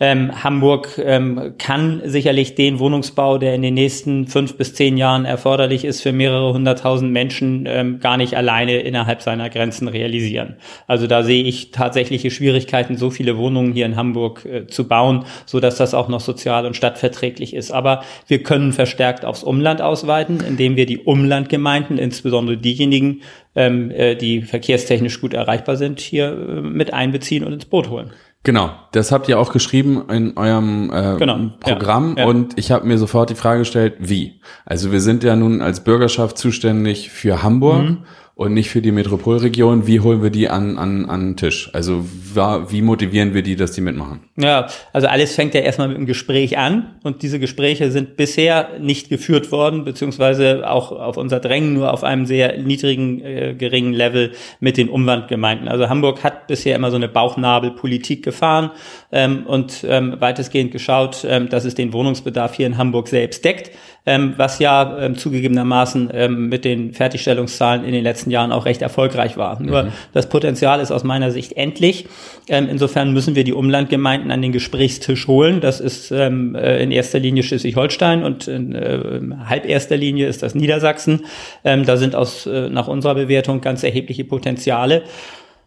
Ähm, 0.00 0.42
Hamburg 0.42 1.00
ähm, 1.02 1.54
kann 1.56 2.02
sicherlich 2.04 2.56
den 2.56 2.80
Wohnungsbau, 2.80 3.38
der 3.38 3.54
in 3.54 3.62
den 3.62 3.74
nächsten 3.74 4.26
fünf 4.26 4.56
bis 4.56 4.74
zehn 4.74 4.96
Jahren 4.96 5.24
erforderlich 5.24 5.84
ist, 5.84 6.02
für 6.02 6.12
mehrere 6.12 6.52
hunderttausend 6.52 7.12
Menschen 7.12 7.64
ähm, 7.68 8.00
gar 8.00 8.16
nicht 8.16 8.36
alleine 8.36 8.80
innerhalb 8.80 9.22
seiner 9.22 9.50
Grenzen 9.50 9.86
realisieren. 9.86 10.56
Also 10.88 11.06
da 11.06 11.22
sehe 11.22 11.44
ich 11.44 11.70
tatsächliche 11.70 12.32
Schwierigkeiten, 12.32 12.96
so 12.96 13.10
viele 13.10 13.36
Wohnungen 13.38 13.72
hier 13.72 13.86
in 13.86 13.94
Hamburg 13.94 14.44
äh, 14.44 14.66
zu 14.66 14.88
bauen, 14.88 15.26
so 15.46 15.60
dass 15.60 15.76
das 15.76 15.94
auch 15.94 16.08
noch 16.08 16.20
sozial 16.20 16.66
und 16.66 16.74
stadtverträglich 16.74 17.54
ist. 17.54 17.70
Aber 17.70 18.02
wir 18.26 18.42
können 18.42 18.72
verstärkt 18.72 19.24
aufs 19.24 19.44
Umland 19.44 19.80
ausweiten, 19.80 20.42
indem 20.46 20.74
wir 20.74 20.86
die 20.86 20.98
Umlandgemeinden, 20.98 21.98
insbesondere 21.98 22.56
diejenigen, 22.56 23.22
ähm, 23.54 23.92
äh, 23.92 24.16
die 24.16 24.42
verkehrstechnisch 24.42 25.20
gut 25.20 25.34
erreichbar 25.34 25.76
sind, 25.76 26.00
hier 26.00 26.32
äh, 26.32 26.60
mit 26.62 26.92
einbeziehen 26.92 27.44
und 27.44 27.52
ins 27.52 27.66
Boot 27.66 27.90
holen. 27.90 28.10
Genau, 28.44 28.70
das 28.92 29.10
habt 29.10 29.28
ihr 29.28 29.38
auch 29.38 29.52
geschrieben 29.52 30.04
in 30.10 30.36
eurem 30.36 30.92
äh, 30.92 31.16
genau. 31.16 31.50
Programm 31.60 32.16
ja, 32.16 32.24
ja. 32.24 32.28
und 32.28 32.58
ich 32.58 32.70
habe 32.70 32.86
mir 32.86 32.98
sofort 32.98 33.30
die 33.30 33.34
Frage 33.34 33.60
gestellt, 33.60 33.94
wie? 33.98 34.38
Also 34.66 34.92
wir 34.92 35.00
sind 35.00 35.24
ja 35.24 35.34
nun 35.34 35.62
als 35.62 35.82
Bürgerschaft 35.82 36.36
zuständig 36.36 37.10
für 37.10 37.42
Hamburg 37.42 37.82
mhm 37.82 38.04
und 38.36 38.52
nicht 38.52 38.68
für 38.68 38.82
die 38.82 38.90
Metropolregion. 38.90 39.86
Wie 39.86 40.00
holen 40.00 40.20
wir 40.20 40.30
die 40.30 40.48
an, 40.48 40.76
an, 40.76 41.08
an 41.08 41.20
den 41.20 41.36
Tisch? 41.36 41.70
Also 41.72 42.04
wie 42.04 42.82
motivieren 42.82 43.32
wir 43.32 43.42
die, 43.42 43.54
dass 43.54 43.72
die 43.72 43.80
mitmachen? 43.80 44.20
Ja, 44.36 44.66
also 44.92 45.06
alles 45.06 45.36
fängt 45.36 45.54
ja 45.54 45.60
erstmal 45.60 45.86
mit 45.86 45.96
einem 45.96 46.06
Gespräch 46.06 46.58
an 46.58 46.96
und 47.04 47.22
diese 47.22 47.38
Gespräche 47.38 47.92
sind 47.92 48.16
bisher 48.16 48.70
nicht 48.80 49.08
geführt 49.08 49.52
worden, 49.52 49.84
beziehungsweise 49.84 50.68
auch 50.68 50.90
auf 50.90 51.16
unser 51.16 51.38
Drängen 51.38 51.74
nur 51.74 51.92
auf 51.92 52.02
einem 52.02 52.26
sehr 52.26 52.58
niedrigen, 52.58 53.20
äh, 53.20 53.54
geringen 53.56 53.92
Level 53.92 54.32
mit 54.58 54.78
den 54.78 54.88
Umwandgemeinden. 54.88 55.68
Also 55.68 55.88
Hamburg 55.88 56.24
hat 56.24 56.48
bisher 56.48 56.74
immer 56.74 56.90
so 56.90 56.96
eine 56.96 57.08
Bauchnabelpolitik 57.08 58.24
gefahren 58.24 58.72
ähm, 59.12 59.46
und 59.46 59.84
ähm, 59.88 60.16
weitestgehend 60.18 60.72
geschaut, 60.72 61.24
ähm, 61.28 61.48
dass 61.48 61.64
es 61.64 61.76
den 61.76 61.92
Wohnungsbedarf 61.92 62.54
hier 62.54 62.66
in 62.66 62.78
Hamburg 62.78 63.06
selbst 63.06 63.44
deckt 63.44 63.70
ähm, 64.06 64.34
was 64.36 64.58
ja 64.58 64.98
ähm, 64.98 65.16
zugegebenermaßen 65.16 66.10
ähm, 66.12 66.48
mit 66.48 66.64
den 66.64 66.92
Fertigstellungszahlen 66.92 67.84
in 67.84 67.92
den 67.92 68.04
letzten 68.04 68.30
Jahren 68.30 68.52
auch 68.52 68.66
recht 68.66 68.82
erfolgreich 68.82 69.36
war. 69.36 69.60
Nur 69.62 69.84
mhm. 69.84 69.92
das 70.12 70.28
Potenzial 70.28 70.80
ist 70.80 70.90
aus 70.90 71.04
meiner 71.04 71.30
Sicht 71.30 71.52
endlich. 71.52 72.06
Ähm, 72.48 72.68
insofern 72.70 73.12
müssen 73.12 73.34
wir 73.34 73.44
die 73.44 73.54
Umlandgemeinden 73.54 74.30
an 74.30 74.42
den 74.42 74.52
Gesprächstisch 74.52 75.26
holen. 75.26 75.60
Das 75.60 75.80
ist 75.80 76.10
ähm, 76.10 76.54
äh, 76.54 76.82
in 76.82 76.90
erster 76.90 77.18
Linie 77.18 77.42
Schleswig-Holstein 77.42 78.24
und 78.24 78.46
in 78.46 78.74
äh, 78.74 79.20
halb 79.46 79.66
erster 79.66 79.96
Linie 79.96 80.28
ist 80.28 80.42
das 80.42 80.54
Niedersachsen. 80.54 81.24
Ähm, 81.64 81.86
da 81.86 81.96
sind 81.96 82.14
aus 82.14 82.46
äh, 82.46 82.68
nach 82.68 82.88
unserer 82.88 83.14
Bewertung 83.14 83.62
ganz 83.62 83.82
erhebliche 83.82 84.24
Potenziale. 84.24 85.04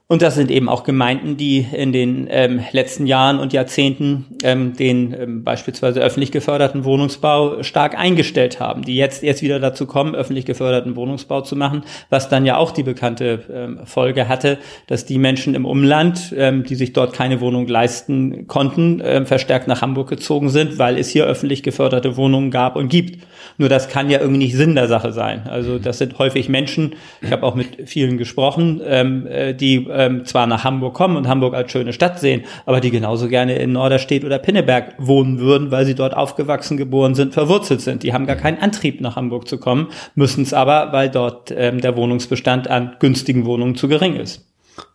Und 0.09 0.21
das 0.21 0.35
sind 0.35 0.51
eben 0.51 0.69
auch 0.69 0.85
Gemeinden, 0.85 1.35
die 1.35 1.67
in 1.69 1.91
den 1.91 2.27
ähm, 2.31 2.61
letzten 2.71 3.07
Jahren 3.07 3.39
und 3.39 3.51
Jahrzehnten 3.51 4.25
ähm, 4.41 4.73
den 4.73 5.13
ähm, 5.13 5.43
beispielsweise 5.43 5.99
öffentlich 5.99 6.31
geförderten 6.31 6.85
Wohnungsbau 6.85 7.61
stark 7.61 7.99
eingestellt 7.99 8.61
haben, 8.61 8.83
die 8.83 8.95
jetzt 8.95 9.21
erst 9.21 9.41
wieder 9.41 9.59
dazu 9.59 9.85
kommen, 9.85 10.15
öffentlich 10.15 10.45
geförderten 10.45 10.95
Wohnungsbau 10.95 11.41
zu 11.41 11.57
machen, 11.57 11.83
was 12.09 12.29
dann 12.29 12.45
ja 12.45 12.55
auch 12.55 12.71
die 12.71 12.83
bekannte 12.83 13.43
ähm, 13.51 13.79
Folge 13.83 14.29
hatte, 14.29 14.59
dass 14.87 15.05
die 15.05 15.17
Menschen 15.17 15.55
im 15.55 15.65
Umland, 15.65 16.33
ähm, 16.37 16.63
die 16.63 16.75
sich 16.75 16.93
dort 16.93 17.11
keine 17.11 17.41
Wohnung 17.41 17.67
leisten 17.67 18.47
konnten, 18.47 19.01
ähm, 19.03 19.25
verstärkt 19.25 19.67
nach 19.67 19.81
Hamburg 19.81 20.07
gezogen 20.07 20.47
sind, 20.47 20.79
weil 20.79 20.97
es 20.97 21.09
hier 21.09 21.25
öffentlich 21.25 21.63
geförderte 21.63 22.15
Wohnungen 22.15 22.49
gab 22.49 22.77
und 22.77 22.87
gibt. 22.87 23.27
Nur 23.57 23.67
das 23.67 23.89
kann 23.89 24.09
ja 24.09 24.19
irgendwie 24.19 24.39
nicht 24.39 24.55
Sinn 24.55 24.75
der 24.75 24.87
Sache 24.87 25.11
sein. 25.11 25.47
Also 25.47 25.79
das 25.79 25.97
sind 25.97 26.17
häufig 26.17 26.47
Menschen, 26.47 26.95
ich 27.21 27.31
habe 27.31 27.43
auch 27.43 27.55
mit 27.55 27.89
vielen 27.89 28.17
gesprochen, 28.17 28.79
ähm, 28.85 29.27
äh, 29.27 29.53
die 29.53 29.85
ähm, 29.97 30.25
zwar 30.25 30.47
nach 30.47 30.63
Hamburg 30.63 30.93
kommen 30.93 31.17
und 31.17 31.27
Hamburg 31.27 31.53
als 31.53 31.71
schöne 31.71 31.91
Stadt 31.91 32.19
sehen, 32.19 32.43
aber 32.65 32.79
die 32.79 32.91
genauso 32.91 33.27
gerne 33.27 33.57
in 33.57 33.73
Norderstedt 33.73 34.23
oder 34.23 34.39
Pinneberg 34.39 34.93
wohnen 34.97 35.39
würden, 35.39 35.71
weil 35.71 35.85
sie 35.85 35.95
dort 35.95 36.15
aufgewachsen, 36.15 36.77
geboren 36.77 37.15
sind, 37.15 37.33
verwurzelt 37.33 37.81
sind. 37.81 38.03
Die 38.03 38.13
haben 38.13 38.27
gar 38.27 38.35
keinen 38.35 38.59
Antrieb, 38.59 39.01
nach 39.01 39.15
Hamburg 39.15 39.47
zu 39.47 39.57
kommen, 39.57 39.87
müssen 40.15 40.43
es 40.43 40.53
aber, 40.53 40.93
weil 40.93 41.09
dort 41.09 41.51
ähm, 41.55 41.81
der 41.81 41.97
Wohnungsbestand 41.97 42.69
an 42.69 42.95
günstigen 42.99 43.45
Wohnungen 43.45 43.75
zu 43.75 43.87
gering 43.87 44.15
ist. 44.15 44.45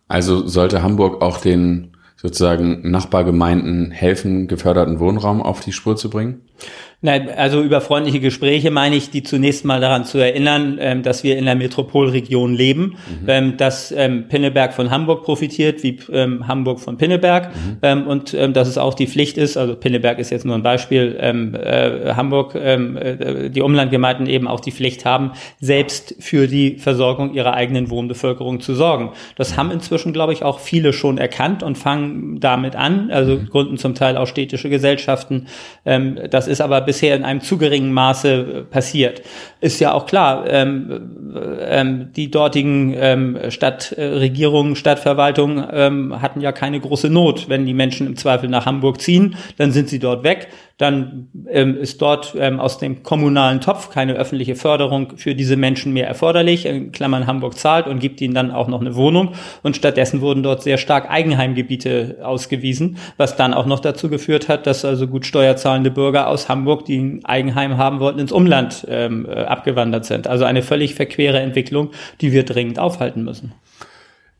Also 0.07 0.47
sollte 0.47 0.81
Hamburg 0.81 1.21
auch 1.21 1.37
den 1.37 1.91
sozusagen 2.15 2.89
Nachbargemeinden 2.89 3.91
helfen, 3.91 4.47
geförderten 4.47 4.99
Wohnraum 4.99 5.41
auf 5.41 5.59
die 5.59 5.73
Spur 5.73 5.97
zu 5.97 6.09
bringen? 6.09 6.41
Nein, 7.05 7.29
also 7.35 7.61
über 7.61 7.81
freundliche 7.81 8.21
Gespräche 8.21 8.71
meine 8.71 8.95
ich, 8.95 9.09
die 9.09 9.23
zunächst 9.23 9.65
mal 9.65 9.81
daran 9.81 10.05
zu 10.05 10.19
erinnern, 10.19 10.77
ähm, 10.79 11.03
dass 11.03 11.25
wir 11.25 11.37
in 11.37 11.43
der 11.43 11.55
Metropolregion 11.55 12.53
leben, 12.53 12.95
mhm. 13.21 13.27
ähm, 13.29 13.57
dass 13.57 13.91
ähm, 13.91 14.29
Pinneberg 14.29 14.73
von 14.73 14.89
Hamburg 14.89 15.25
profitiert, 15.25 15.83
wie 15.83 15.97
Hamburg 16.47 16.79
von 16.79 16.97
Pinneberg 16.97 17.51
mhm. 17.81 18.07
Und 18.07 18.33
dass 18.33 18.67
es 18.67 18.77
auch 18.77 18.93
die 18.93 19.07
Pflicht 19.07 19.37
ist, 19.37 19.57
also 19.57 19.75
Pinneberg 19.75 20.17
ist 20.19 20.29
jetzt 20.29 20.45
nur 20.45 20.55
ein 20.55 20.63
Beispiel, 20.63 21.17
äh, 21.19 22.13
Hamburg, 22.13 22.55
äh, 22.55 23.49
die 23.49 23.61
Umlandgemeinden 23.61 24.27
eben 24.27 24.47
auch 24.47 24.61
die 24.61 24.71
Pflicht 24.71 25.03
haben, 25.03 25.31
selbst 25.59 26.15
für 26.19 26.47
die 26.47 26.77
Versorgung 26.77 27.33
ihrer 27.33 27.53
eigenen 27.53 27.89
Wohnbevölkerung 27.89 28.61
zu 28.61 28.75
sorgen. 28.75 29.11
Das 29.35 29.57
haben 29.57 29.71
inzwischen, 29.71 30.13
glaube 30.13 30.31
ich, 30.31 30.43
auch 30.43 30.59
viele 30.59 30.93
schon 30.93 31.17
erkannt 31.17 31.63
und 31.63 31.77
fangen 31.77 32.39
damit 32.39 32.77
an, 32.77 33.11
also 33.11 33.35
mhm. 33.35 33.49
gründen 33.49 33.77
zum 33.77 33.95
Teil 33.95 34.15
auch 34.15 34.27
städtische 34.27 34.69
Gesellschaften. 34.69 35.47
das 35.83 36.47
ist 36.47 36.61
aber 36.61 36.81
bisher 36.93 37.15
in 37.15 37.23
einem 37.23 37.41
zu 37.41 37.57
geringen 37.57 37.91
Maße 37.91 38.29
äh, 38.29 38.61
passiert. 38.61 39.23
Ist 39.63 39.79
ja 39.79 39.93
auch 39.93 40.07
klar, 40.07 40.43
ähm, 40.45 41.37
ähm, 41.61 42.09
die 42.13 42.29
dortigen 42.29 42.93
ähm, 42.97 43.37
Stadtregierungen, 43.47 44.75
Stadtverwaltungen 44.75 45.65
ähm, 45.71 46.21
hatten 46.21 46.41
ja 46.41 46.51
keine 46.51 46.81
große 46.81 47.09
Not. 47.09 47.47
Wenn 47.47 47.65
die 47.65 47.73
Menschen 47.73 48.05
im 48.05 48.17
Zweifel 48.17 48.49
nach 48.49 48.65
Hamburg 48.65 48.99
ziehen, 48.99 49.37
dann 49.55 49.71
sind 49.71 49.87
sie 49.87 49.99
dort 49.99 50.25
weg. 50.25 50.49
dann 50.79 51.29
ähm, 51.49 51.77
ist 51.77 52.01
dort 52.01 52.35
ähm, 52.37 52.59
aus 52.59 52.77
dem 52.77 53.03
kommunalen 53.03 53.61
Topf 53.61 53.89
keine 53.89 54.15
öffentliche 54.15 54.55
Förderung 54.55 55.13
für 55.17 55.33
diese 55.33 55.55
Menschen 55.55 55.93
mehr 55.93 56.07
erforderlich. 56.07 56.65
In 56.65 56.91
Klammern 56.91 57.25
Hamburg 57.25 57.57
zahlt 57.57 57.87
und 57.87 57.99
gibt 57.99 58.19
ihnen 58.19 58.33
dann 58.33 58.51
auch 58.51 58.67
noch 58.67 58.81
eine 58.81 58.95
Wohnung. 58.95 59.33
Und 59.61 59.77
stattdessen 59.77 60.19
wurden 60.19 60.43
dort 60.43 60.63
sehr 60.63 60.77
stark 60.77 61.09
Eigenheimgebiete 61.09 62.17
ausgewiesen, 62.23 62.97
was 63.15 63.37
dann 63.37 63.53
auch 63.53 63.65
noch 63.65 63.79
dazu 63.79 64.09
geführt 64.09 64.49
hat, 64.49 64.67
dass 64.67 64.83
also 64.83 65.07
gut 65.07 65.25
steuerzahlende 65.25 65.89
Bürger 65.91 66.27
aus 66.27 66.49
Hamburg, 66.49 66.83
die 66.85 66.99
ein 66.99 67.21
Eigenheim 67.23 67.77
haben 67.77 68.01
wollten, 68.01 68.19
ins 68.19 68.33
Umland 68.33 68.85
ähm, 68.89 69.25
äh, 69.25 69.52
abgewandert 69.53 70.05
sind. 70.05 70.27
Also 70.27 70.43
eine 70.43 70.61
völlig 70.61 70.95
verquere 70.95 71.39
Entwicklung, 71.39 71.91
die 72.19 72.31
wir 72.31 72.43
dringend 72.43 72.79
aufhalten 72.79 73.23
müssen. 73.23 73.53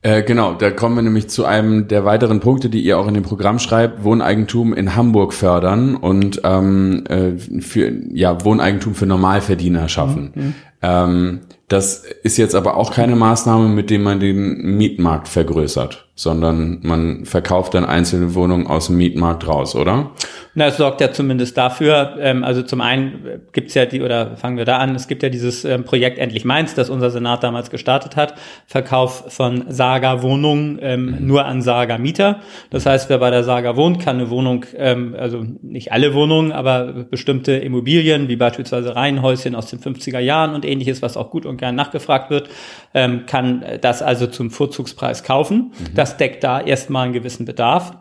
Äh, 0.03 0.23
genau, 0.23 0.53
da 0.53 0.69
kommen 0.69 0.95
wir 0.95 1.01
nämlich 1.01 1.29
zu 1.29 1.45
einem 1.45 1.87
der 1.87 2.03
weiteren 2.03 2.41
Punkte, 2.41 2.69
die 2.69 2.81
ihr 2.81 2.99
auch 2.99 3.07
in 3.07 3.13
dem 3.13 3.23
Programm 3.23 3.57
schreibt, 3.57 4.03
Wohneigentum 4.03 4.73
in 4.73 4.97
Hamburg 4.97 5.33
fördern 5.33 5.95
und 5.95 6.41
ähm, 6.43 7.05
äh, 7.07 7.37
für 7.61 7.89
ja 8.11 8.43
Wohneigentum 8.43 8.95
für 8.95 9.05
Normalverdiener 9.05 9.87
schaffen. 9.87 10.31
Mhm. 10.35 10.53
Ähm, 10.81 11.39
das 11.69 12.03
ist 12.23 12.37
jetzt 12.37 12.55
aber 12.55 12.77
auch 12.77 12.91
keine 12.91 13.15
Maßnahme, 13.15 13.69
mit 13.69 13.89
dem 13.89 14.03
man 14.03 14.19
den 14.19 14.77
Mietmarkt 14.77 15.27
vergrößert, 15.27 16.05
sondern 16.13 16.79
man 16.83 17.25
verkauft 17.25 17.73
dann 17.73 17.85
einzelne 17.85 18.35
Wohnungen 18.35 18.67
aus 18.67 18.87
dem 18.87 18.97
Mietmarkt 18.97 19.47
raus, 19.47 19.75
oder? 19.75 20.11
Na, 20.55 20.67
es 20.67 20.77
sorgt 20.77 21.01
ja 21.01 21.11
zumindest 21.11 21.57
dafür, 21.57 22.17
ähm, 22.19 22.43
also 22.43 22.61
zum 22.61 22.81
einen 22.81 23.41
gibt's 23.53 23.73
ja 23.73 23.87
die, 23.87 24.01
oder 24.01 24.37
fangen 24.37 24.57
wir 24.57 24.65
da 24.65 24.77
an, 24.77 24.93
es 24.93 25.07
gibt 25.07 25.23
ja 25.23 25.29
dieses 25.29 25.65
ähm, 25.65 25.83
Projekt 25.83 26.19
Endlich 26.19 26.45
Mainz, 26.45 26.75
das 26.75 26.91
unser 26.91 27.09
Senat 27.09 27.43
damals 27.43 27.71
gestartet 27.71 28.15
hat, 28.15 28.35
Verkauf 28.67 29.33
von 29.33 29.65
Saga 29.69 30.21
Wohnungen 30.21 30.77
ähm, 30.81 31.05
mhm. 31.05 31.27
nur 31.27 31.45
an 31.45 31.63
Saga 31.63 31.97
Mieter. 31.97 32.41
Das 32.69 32.85
heißt, 32.85 33.09
wer 33.09 33.17
bei 33.17 33.31
der 33.31 33.43
Saga 33.43 33.75
wohnt, 33.75 33.99
kann 33.99 34.17
eine 34.17 34.29
Wohnung, 34.29 34.65
ähm, 34.77 35.15
also 35.17 35.43
nicht 35.63 35.91
alle 35.91 36.13
Wohnungen, 36.13 36.51
aber 36.51 37.05
bestimmte 37.09 37.53
Immobilien, 37.53 38.27
wie 38.27 38.35
beispielsweise 38.35 38.95
Reihenhäuschen 38.95 39.55
aus 39.55 39.67
den 39.71 39.79
50er 39.79 40.19
Jahren 40.19 40.53
und 40.53 40.65
ähnliches, 40.65 41.01
was 41.01 41.17
auch 41.17 41.31
gut 41.31 41.47
gern 41.57 41.75
nachgefragt 41.75 42.29
wird, 42.29 42.49
ähm, 42.93 43.25
kann 43.25 43.63
das 43.81 44.01
also 44.01 44.27
zum 44.27 44.51
Vorzugspreis 44.51 45.23
kaufen. 45.23 45.73
Mhm. 45.77 45.95
Das 45.95 46.17
deckt 46.17 46.43
da 46.43 46.61
erstmal 46.61 47.05
einen 47.05 47.13
gewissen 47.13 47.45
Bedarf. 47.45 47.93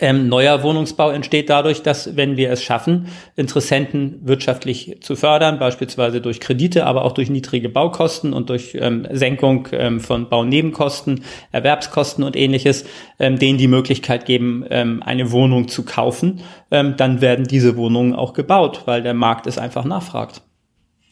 Ähm, 0.00 0.28
neuer 0.28 0.62
Wohnungsbau 0.62 1.10
entsteht 1.10 1.50
dadurch, 1.50 1.82
dass, 1.82 2.16
wenn 2.16 2.36
wir 2.36 2.50
es 2.50 2.62
schaffen, 2.62 3.08
Interessenten 3.36 4.20
wirtschaftlich 4.22 4.98
zu 5.00 5.16
fördern, 5.16 5.58
beispielsweise 5.58 6.20
durch 6.20 6.40
Kredite, 6.40 6.86
aber 6.86 7.04
auch 7.04 7.12
durch 7.12 7.30
niedrige 7.30 7.68
Baukosten 7.68 8.32
und 8.32 8.48
durch 8.50 8.76
ähm, 8.80 9.06
Senkung 9.10 9.68
ähm, 9.72 10.00
von 10.00 10.28
Baunebenkosten, 10.28 11.24
Erwerbskosten 11.52 12.22
und 12.22 12.36
ähnliches, 12.36 12.84
ähm, 13.18 13.38
denen 13.38 13.58
die 13.58 13.68
Möglichkeit 13.68 14.24
geben, 14.24 14.64
ähm, 14.70 15.02
eine 15.02 15.32
Wohnung 15.32 15.68
zu 15.68 15.84
kaufen, 15.84 16.40
ähm, 16.70 16.94
dann 16.96 17.20
werden 17.20 17.46
diese 17.46 17.76
Wohnungen 17.76 18.14
auch 18.14 18.34
gebaut, 18.34 18.82
weil 18.84 19.02
der 19.02 19.14
Markt 19.14 19.46
es 19.46 19.58
einfach 19.58 19.84
nachfragt. 19.84 20.42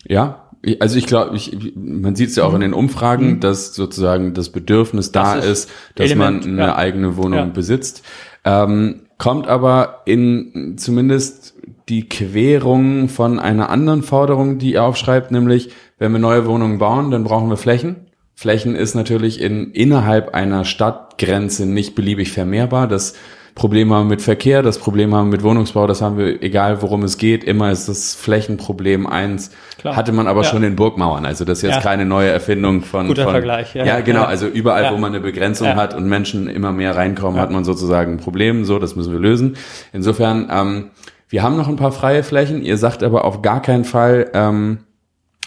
Ja, 0.08 0.45
also 0.80 0.98
ich 0.98 1.06
glaube, 1.06 1.38
man 1.74 2.16
sieht 2.16 2.30
es 2.30 2.36
ja 2.36 2.44
auch 2.44 2.54
in 2.54 2.60
den 2.60 2.72
Umfragen, 2.72 3.34
mhm. 3.34 3.40
dass 3.40 3.74
sozusagen 3.74 4.34
das 4.34 4.50
Bedürfnis 4.50 5.12
da 5.12 5.36
das 5.36 5.44
ist, 5.44 5.50
ist, 5.50 5.70
dass 5.94 6.06
Element, 6.10 6.44
man 6.44 6.52
eine 6.52 6.66
ja. 6.68 6.76
eigene 6.76 7.16
Wohnung 7.16 7.38
ja. 7.38 7.44
besitzt. 7.46 8.02
Ähm, 8.44 9.02
kommt 9.18 9.46
aber 9.48 10.02
in 10.04 10.76
zumindest 10.76 11.54
die 11.88 12.08
Querung 12.08 13.08
von 13.08 13.38
einer 13.38 13.70
anderen 13.70 14.02
Forderung, 14.02 14.58
die 14.58 14.72
ihr 14.72 14.82
aufschreibt, 14.82 15.30
nämlich, 15.30 15.70
wenn 15.98 16.12
wir 16.12 16.18
neue 16.18 16.46
Wohnungen 16.46 16.78
bauen, 16.78 17.10
dann 17.10 17.24
brauchen 17.24 17.48
wir 17.48 17.56
Flächen. 17.56 17.96
Flächen 18.34 18.74
ist 18.74 18.94
natürlich 18.94 19.40
in, 19.40 19.72
innerhalb 19.72 20.34
einer 20.34 20.64
Stadtgrenze 20.64 21.64
nicht 21.64 21.94
beliebig 21.94 22.32
vermehrbar. 22.32 22.86
Das 22.86 23.14
Problem 23.56 23.90
haben 23.90 24.08
mit 24.08 24.20
Verkehr, 24.20 24.62
das 24.62 24.78
Problem 24.78 25.14
haben 25.14 25.30
mit 25.30 25.42
Wohnungsbau, 25.42 25.86
das 25.86 26.02
haben 26.02 26.18
wir, 26.18 26.42
egal 26.42 26.82
worum 26.82 27.02
es 27.04 27.16
geht, 27.16 27.42
immer 27.42 27.72
ist 27.72 27.88
das 27.88 28.14
Flächenproblem 28.14 29.06
eins. 29.06 29.50
Klar. 29.78 29.96
Hatte 29.96 30.12
man 30.12 30.28
aber 30.28 30.42
ja. 30.42 30.48
schon 30.50 30.62
in 30.62 30.76
Burgmauern. 30.76 31.24
Also 31.24 31.46
das 31.46 31.58
ist 31.58 31.62
jetzt 31.62 31.76
ja. 31.76 31.80
keine 31.80 32.04
neue 32.04 32.28
Erfindung 32.28 32.82
von. 32.82 33.08
Guter 33.08 33.24
von, 33.24 33.32
Vergleich, 33.32 33.74
ja. 33.74 33.86
Ja, 33.86 34.00
genau. 34.00 34.24
Also 34.24 34.46
überall, 34.46 34.92
wo 34.92 34.98
man 34.98 35.12
eine 35.12 35.22
Begrenzung 35.22 35.68
hat 35.74 35.94
und 35.94 36.06
Menschen 36.06 36.48
immer 36.48 36.70
mehr 36.70 36.96
reinkommen, 36.96 37.40
hat 37.40 37.50
man 37.50 37.64
sozusagen 37.64 38.12
ein 38.12 38.18
Problem. 38.18 38.66
So, 38.66 38.78
das 38.78 38.94
müssen 38.94 39.12
wir 39.12 39.20
lösen. 39.20 39.56
Insofern, 39.94 40.48
ähm, 40.52 40.90
wir 41.30 41.42
haben 41.42 41.56
noch 41.56 41.68
ein 41.68 41.76
paar 41.76 41.92
freie 41.92 42.22
Flächen. 42.22 42.62
Ihr 42.62 42.76
sagt 42.76 43.02
aber 43.02 43.24
auf 43.24 43.40
gar 43.40 43.62
keinen 43.62 43.84
Fall, 43.84 44.30
ähm, 44.34 44.80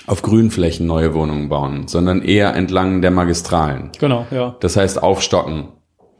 auf 0.07 0.23
Grünflächen 0.23 0.87
neue 0.87 1.13
Wohnungen 1.13 1.47
bauen, 1.47 1.87
sondern 1.87 2.23
eher 2.23 2.55
entlang 2.55 3.03
der 3.03 3.11
Magistralen. 3.11 3.91
Genau, 3.99 4.25
ja. 4.31 4.55
Das 4.61 4.77
heißt 4.77 5.03
aufstocken. 5.03 5.67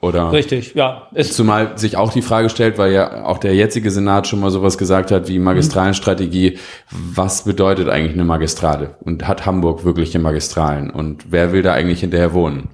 Oder 0.01 0.31
Richtig, 0.31 0.75
ja. 0.75 1.07
Ist 1.13 1.33
Zumal 1.33 1.77
sich 1.77 1.97
auch 1.97 2.13
die 2.13 2.21
Frage 2.21 2.49
stellt, 2.49 2.77
weil 2.77 2.93
ja 2.93 3.25
auch 3.25 3.37
der 3.37 3.53
jetzige 3.53 3.91
Senat 3.91 4.27
schon 4.27 4.39
mal 4.39 4.49
sowas 4.49 4.77
gesagt 4.77 5.11
hat 5.11 5.27
wie 5.27 5.39
Magistralenstrategie. 5.39 6.57
Was 6.89 7.43
bedeutet 7.43 7.89
eigentlich 7.89 8.13
eine 8.13 8.23
Magistrale? 8.23 8.95
Und 9.01 9.27
hat 9.27 9.45
Hamburg 9.45 9.83
wirkliche 9.83 10.19
Magistralen? 10.19 10.89
Und 10.89 11.31
wer 11.31 11.51
will 11.51 11.63
da 11.63 11.73
eigentlich 11.73 11.99
hinterher 11.99 12.33
wohnen? 12.33 12.69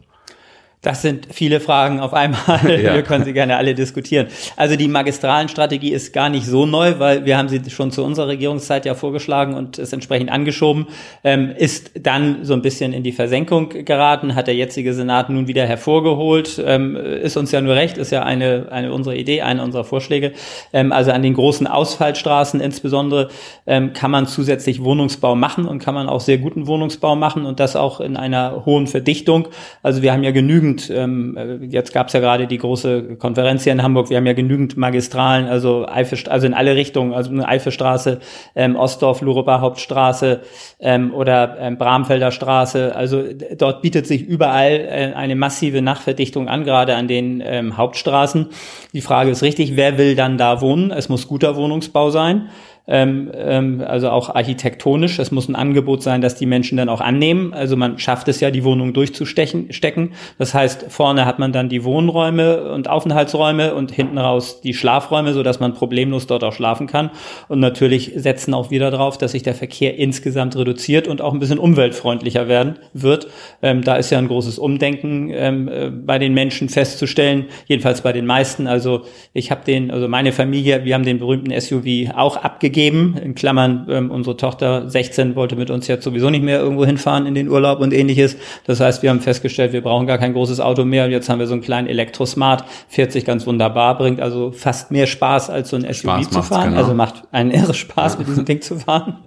Das 0.86 1.02
sind 1.02 1.30
viele 1.32 1.60
Fragen 1.60 2.00
auf 2.00 2.14
einmal. 2.14 2.36
Ja. 2.76 2.94
Wir 2.94 3.04
können 3.04 3.24
sie 3.24 3.34
gerne 3.34 3.58
alle 3.58 3.74
diskutieren. 3.74 4.28
Also 4.58 4.76
die 4.76 4.88
Magistralenstrategie 4.88 5.92
ist 5.92 6.14
gar 6.14 6.30
nicht 6.30 6.46
so 6.46 6.66
neu, 6.66 6.96
weil 7.00 7.26
wir 7.26 7.38
haben 7.38 7.48
sie 7.48 7.62
schon 7.70 7.90
zu 7.90 8.04
unserer 8.04 8.28
Regierungszeit 8.28 8.86
ja 8.86 8.96
vorgeschlagen 8.96 9.56
und 9.56 9.80
es 9.80 9.94
entsprechend 9.94 10.30
angeschoben. 10.30 10.88
Ähm, 11.24 11.54
ist 11.58 11.92
dann 12.00 12.44
so 12.44 12.54
ein 12.54 12.62
bisschen 12.62 12.92
in 12.92 13.02
die 13.02 13.14
Versenkung 13.14 13.70
geraten, 13.70 14.36
hat 14.36 14.48
der 14.48 14.56
jetzige 14.56 14.94
Senat 14.94 15.30
nun 15.30 15.48
wieder 15.48 15.66
hervorgeholt. 15.66 16.62
Ähm, 16.64 16.96
ist 16.96 17.38
uns 17.38 17.52
ja 17.52 17.62
nur 17.62 17.76
recht, 17.76 17.98
ist 17.98 18.12
ja 18.12 18.24
eine, 18.24 18.68
eine 18.72 18.92
unserer 18.92 19.16
Idee, 19.16 19.42
eine 19.42 19.64
unserer 19.64 19.86
Vorschläge. 19.86 20.34
Ähm, 20.74 20.92
also 20.92 21.12
an 21.12 21.24
den 21.24 21.34
großen 21.34 21.66
Ausfallstraßen 21.66 22.60
insbesondere 22.60 23.30
ähm, 23.66 23.94
kann 23.94 24.12
man 24.12 24.28
zusätzlich 24.28 24.84
Wohnungsbau 24.84 25.36
machen 25.36 25.66
und 25.66 25.80
kann 25.80 25.96
man 25.96 26.10
auch 26.10 26.22
sehr 26.22 26.38
guten 26.38 26.68
Wohnungsbau 26.68 27.16
machen 27.16 27.46
und 27.46 27.60
das 27.60 27.76
auch 27.76 28.02
in 28.02 28.18
einer 28.18 28.66
hohen 28.66 28.88
Verdichtung. 28.88 29.48
Also 29.82 30.02
wir 30.02 30.12
haben 30.12 30.24
ja 30.24 30.32
genügend 30.32 30.75
genügend, 30.76 30.90
ähm, 30.90 31.38
äh, 31.38 31.66
jetzt 31.66 31.94
gab 31.94 32.08
es 32.08 32.14
ja 32.14 32.20
gerade 32.20 32.48
die 32.48 32.58
große 32.58 33.16
Konferenz 33.18 33.64
hier 33.64 33.74
in 33.74 33.84
Hamburg, 33.84 34.10
wir 34.10 34.18
haben 34.18 34.26
ja 34.26 34.34
genügend 34.34 34.78
Magistralen, 34.78 35.48
also 35.48 35.88
Eifel, 35.88 36.18
also 36.30 36.48
in 36.48 36.54
alle 36.54 36.76
Richtungen, 36.76 37.14
also 37.14 37.32
eine 37.32 37.48
Eifelstraße, 37.48 38.20
ähm, 38.56 38.76
Ostdorf, 38.76 39.22
Lurupa 39.22 39.62
Hauptstraße 39.62 40.42
ähm, 40.80 41.14
oder 41.14 41.58
ähm, 41.60 41.78
Bramfelder 41.78 42.32
Straße. 42.32 42.96
Also 42.96 43.24
dort 43.58 43.82
bietet 43.82 44.08
sich 44.08 44.24
überall 44.24 44.72
äh, 44.72 45.14
eine 45.16 45.36
massive 45.36 45.82
Nachverdichtung 45.82 46.48
an, 46.48 46.64
gerade 46.64 46.96
an 46.96 47.08
den 47.08 47.42
ähm, 47.46 47.78
Hauptstraßen. 47.78 48.48
Die 48.94 49.02
Frage 49.02 49.32
ist 49.32 49.44
richtig, 49.44 49.76
wer 49.76 49.98
will 49.98 50.16
dann 50.16 50.38
da 50.38 50.62
wohnen? 50.62 50.92
Es 50.92 51.10
muss 51.10 51.28
guter 51.28 51.56
Wohnungsbau 51.56 52.10
sein 52.10 52.50
ähm, 52.88 53.32
ähm, 53.34 53.84
also 53.86 54.10
auch 54.10 54.36
architektonisch. 54.36 55.18
Es 55.20 55.32
muss 55.32 55.50
ein 55.50 55.56
Angebot 55.56 56.04
sein, 56.04 56.22
das 56.22 56.36
die 56.36 56.46
Menschen 56.46 56.78
dann 56.78 56.90
auch 56.90 57.02
annehmen. 57.02 57.54
Also 57.54 57.76
man 57.76 57.98
schafft 57.98 58.28
es 58.28 58.40
ja, 58.40 58.52
die 58.52 58.64
Wohnung 58.64 58.94
durchzustecken. 58.94 59.72
Stecken. 59.72 60.12
Das 60.38 60.54
heißt, 60.54 60.86
vorne 60.90 61.26
hat 61.26 61.40
man 61.40 61.52
dann 61.52 61.70
die 61.70 61.84
Wohnräume 61.84 62.72
und 62.72 62.90
Aufenthaltsräume 62.90 63.74
und 63.74 63.92
hinten 63.92 64.18
raus 64.18 64.62
die 64.62 64.74
Schlafräume, 64.74 65.34
so 65.34 65.44
dass 65.44 65.60
man 65.60 65.74
problemlos 65.74 66.28
dort 66.28 66.44
auch 66.44 66.54
schlafen 66.54 66.88
kann. 66.88 67.10
Und 67.48 67.60
natürlich 67.60 68.12
setzen 68.16 68.54
auch 68.54 68.70
wieder 68.70 68.92
darauf, 68.92 69.18
dass 69.18 69.32
sich 69.32 69.44
der 69.44 69.56
Verkehr 69.56 69.98
insgesamt 69.98 70.56
reduziert 70.56 71.08
und 71.08 71.22
auch 71.22 71.34
ein 71.34 71.40
bisschen 71.40 71.60
umweltfreundlicher 71.60 72.48
werden 72.48 72.78
wird. 72.94 73.28
Ähm, 73.62 73.84
da 73.84 73.96
ist 73.96 74.12
ja 74.12 74.20
ein 74.20 74.28
großes 74.28 74.60
Umdenken 74.60 75.32
ähm, 75.34 75.68
äh, 75.68 75.90
bei 75.90 76.20
den 76.20 76.34
Menschen 76.34 76.70
festzustellen, 76.70 77.46
jedenfalls 77.66 78.02
bei 78.02 78.14
den 78.14 78.26
meisten. 78.26 78.68
Also 78.68 79.02
ich 79.34 79.50
habe 79.50 79.62
den, 79.66 79.90
also 79.90 80.08
meine 80.08 80.32
Familie, 80.32 80.86
wir 80.86 80.94
haben 80.94 81.06
den 81.06 81.20
berühmten 81.20 81.60
SUV 81.60 82.16
auch 82.16 82.38
abgegeben 82.38 82.75
gegeben. 82.76 83.18
In 83.18 83.34
Klammern, 83.36 83.88
ähm, 83.90 84.12
unsere 84.12 84.36
Tochter 84.36 84.90
16 84.90 85.36
wollte 85.36 85.56
mit 85.56 85.72
uns 85.72 85.88
jetzt 85.88 86.04
sowieso 86.04 86.30
nicht 86.30 86.44
mehr 86.44 86.60
irgendwo 86.60 86.86
hinfahren 86.86 87.26
in 87.26 87.34
den 87.34 87.48
Urlaub 87.48 87.80
und 87.80 87.94
ähnliches. 87.94 88.36
Das 88.66 88.82
heißt, 88.82 89.02
wir 89.02 89.10
haben 89.10 89.22
festgestellt, 89.22 89.72
wir 89.72 89.82
brauchen 89.82 90.06
gar 90.06 90.18
kein 90.18 90.34
großes 90.34 90.60
Auto 90.60 90.84
mehr. 90.84 91.10
Jetzt 91.10 91.30
haben 91.30 91.40
wir 91.40 91.48
so 91.48 91.54
einen 91.54 91.62
kleinen 91.62 91.88
Elektrosmart, 91.88 92.66
fährt 92.90 93.14
sich 93.14 93.24
ganz 93.24 93.48
wunderbar, 93.48 93.98
bringt 93.98 94.20
also 94.20 94.52
fast 94.52 94.92
mehr 94.92 95.08
Spaß 95.08 95.50
als 95.50 95.70
so 95.70 95.78
ein 95.78 95.84
SUV 95.84 96.02
Spaß 96.02 96.30
zu 96.30 96.44
fahren. 96.44 96.70
Genau. 96.72 96.82
Also 96.82 96.94
macht 96.94 97.24
einen 97.32 97.52
irre 97.52 97.74
Spaß, 97.74 98.14
ja. 98.14 98.20
mit 98.20 98.28
diesem 98.28 98.46
Ding 98.46 98.62
zu 98.62 98.76
fahren. 98.76 99.20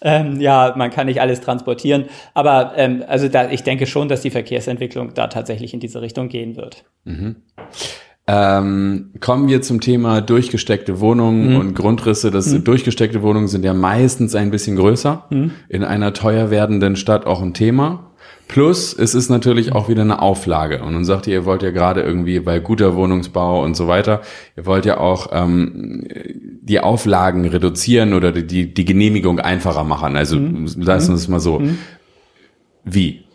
Ähm, 0.00 0.40
ja, 0.40 0.74
man 0.76 0.90
kann 0.90 1.06
nicht 1.06 1.20
alles 1.20 1.42
transportieren. 1.42 2.06
Aber 2.32 2.72
ähm, 2.76 3.04
also 3.06 3.28
da, 3.28 3.50
ich 3.50 3.62
denke 3.62 3.86
schon, 3.86 4.08
dass 4.08 4.22
die 4.22 4.30
Verkehrsentwicklung 4.30 5.12
da 5.14 5.26
tatsächlich 5.26 5.74
in 5.74 5.80
diese 5.80 6.00
Richtung 6.00 6.28
gehen 6.28 6.56
wird. 6.56 6.84
Mhm. 7.04 7.36
Ähm, 8.28 9.12
kommen 9.20 9.48
wir 9.48 9.62
zum 9.62 9.80
Thema 9.80 10.20
durchgesteckte 10.20 10.98
Wohnungen 10.98 11.50
mhm. 11.50 11.56
und 11.60 11.74
Grundrisse. 11.74 12.32
Das 12.32 12.52
mhm. 12.52 12.64
durchgesteckte 12.64 13.22
Wohnungen 13.22 13.46
sind 13.46 13.64
ja 13.64 13.72
meistens 13.72 14.34
ein 14.34 14.50
bisschen 14.50 14.76
größer. 14.76 15.26
Mhm. 15.30 15.52
In 15.68 15.84
einer 15.84 16.12
teuer 16.12 16.50
werdenden 16.50 16.96
Stadt 16.96 17.24
auch 17.24 17.40
ein 17.40 17.54
Thema. 17.54 18.10
Plus, 18.48 18.94
es 18.94 19.14
ist 19.14 19.28
natürlich 19.28 19.72
auch 19.72 19.88
wieder 19.88 20.02
eine 20.02 20.22
Auflage. 20.22 20.82
Und 20.82 20.94
dann 20.94 21.04
sagt 21.04 21.26
ihr, 21.26 21.34
ihr 21.34 21.44
wollt 21.44 21.62
ja 21.62 21.70
gerade 21.70 22.02
irgendwie 22.02 22.38
bei 22.40 22.58
guter 22.60 22.94
Wohnungsbau 22.94 23.62
und 23.62 23.76
so 23.76 23.88
weiter, 23.88 24.22
ihr 24.56 24.66
wollt 24.66 24.86
ja 24.86 24.98
auch 24.98 25.28
ähm, 25.32 26.06
die 26.62 26.80
Auflagen 26.80 27.44
reduzieren 27.44 28.12
oder 28.12 28.32
die, 28.32 28.72
die 28.72 28.84
Genehmigung 28.84 29.40
einfacher 29.40 29.84
machen. 29.84 30.16
Also 30.16 30.36
mhm. 30.36 30.68
lassen 30.78 31.10
wir 31.10 31.16
es 31.16 31.28
mal 31.28 31.40
so. 31.40 31.58
Mhm. 31.58 31.78
Wie? 32.84 33.25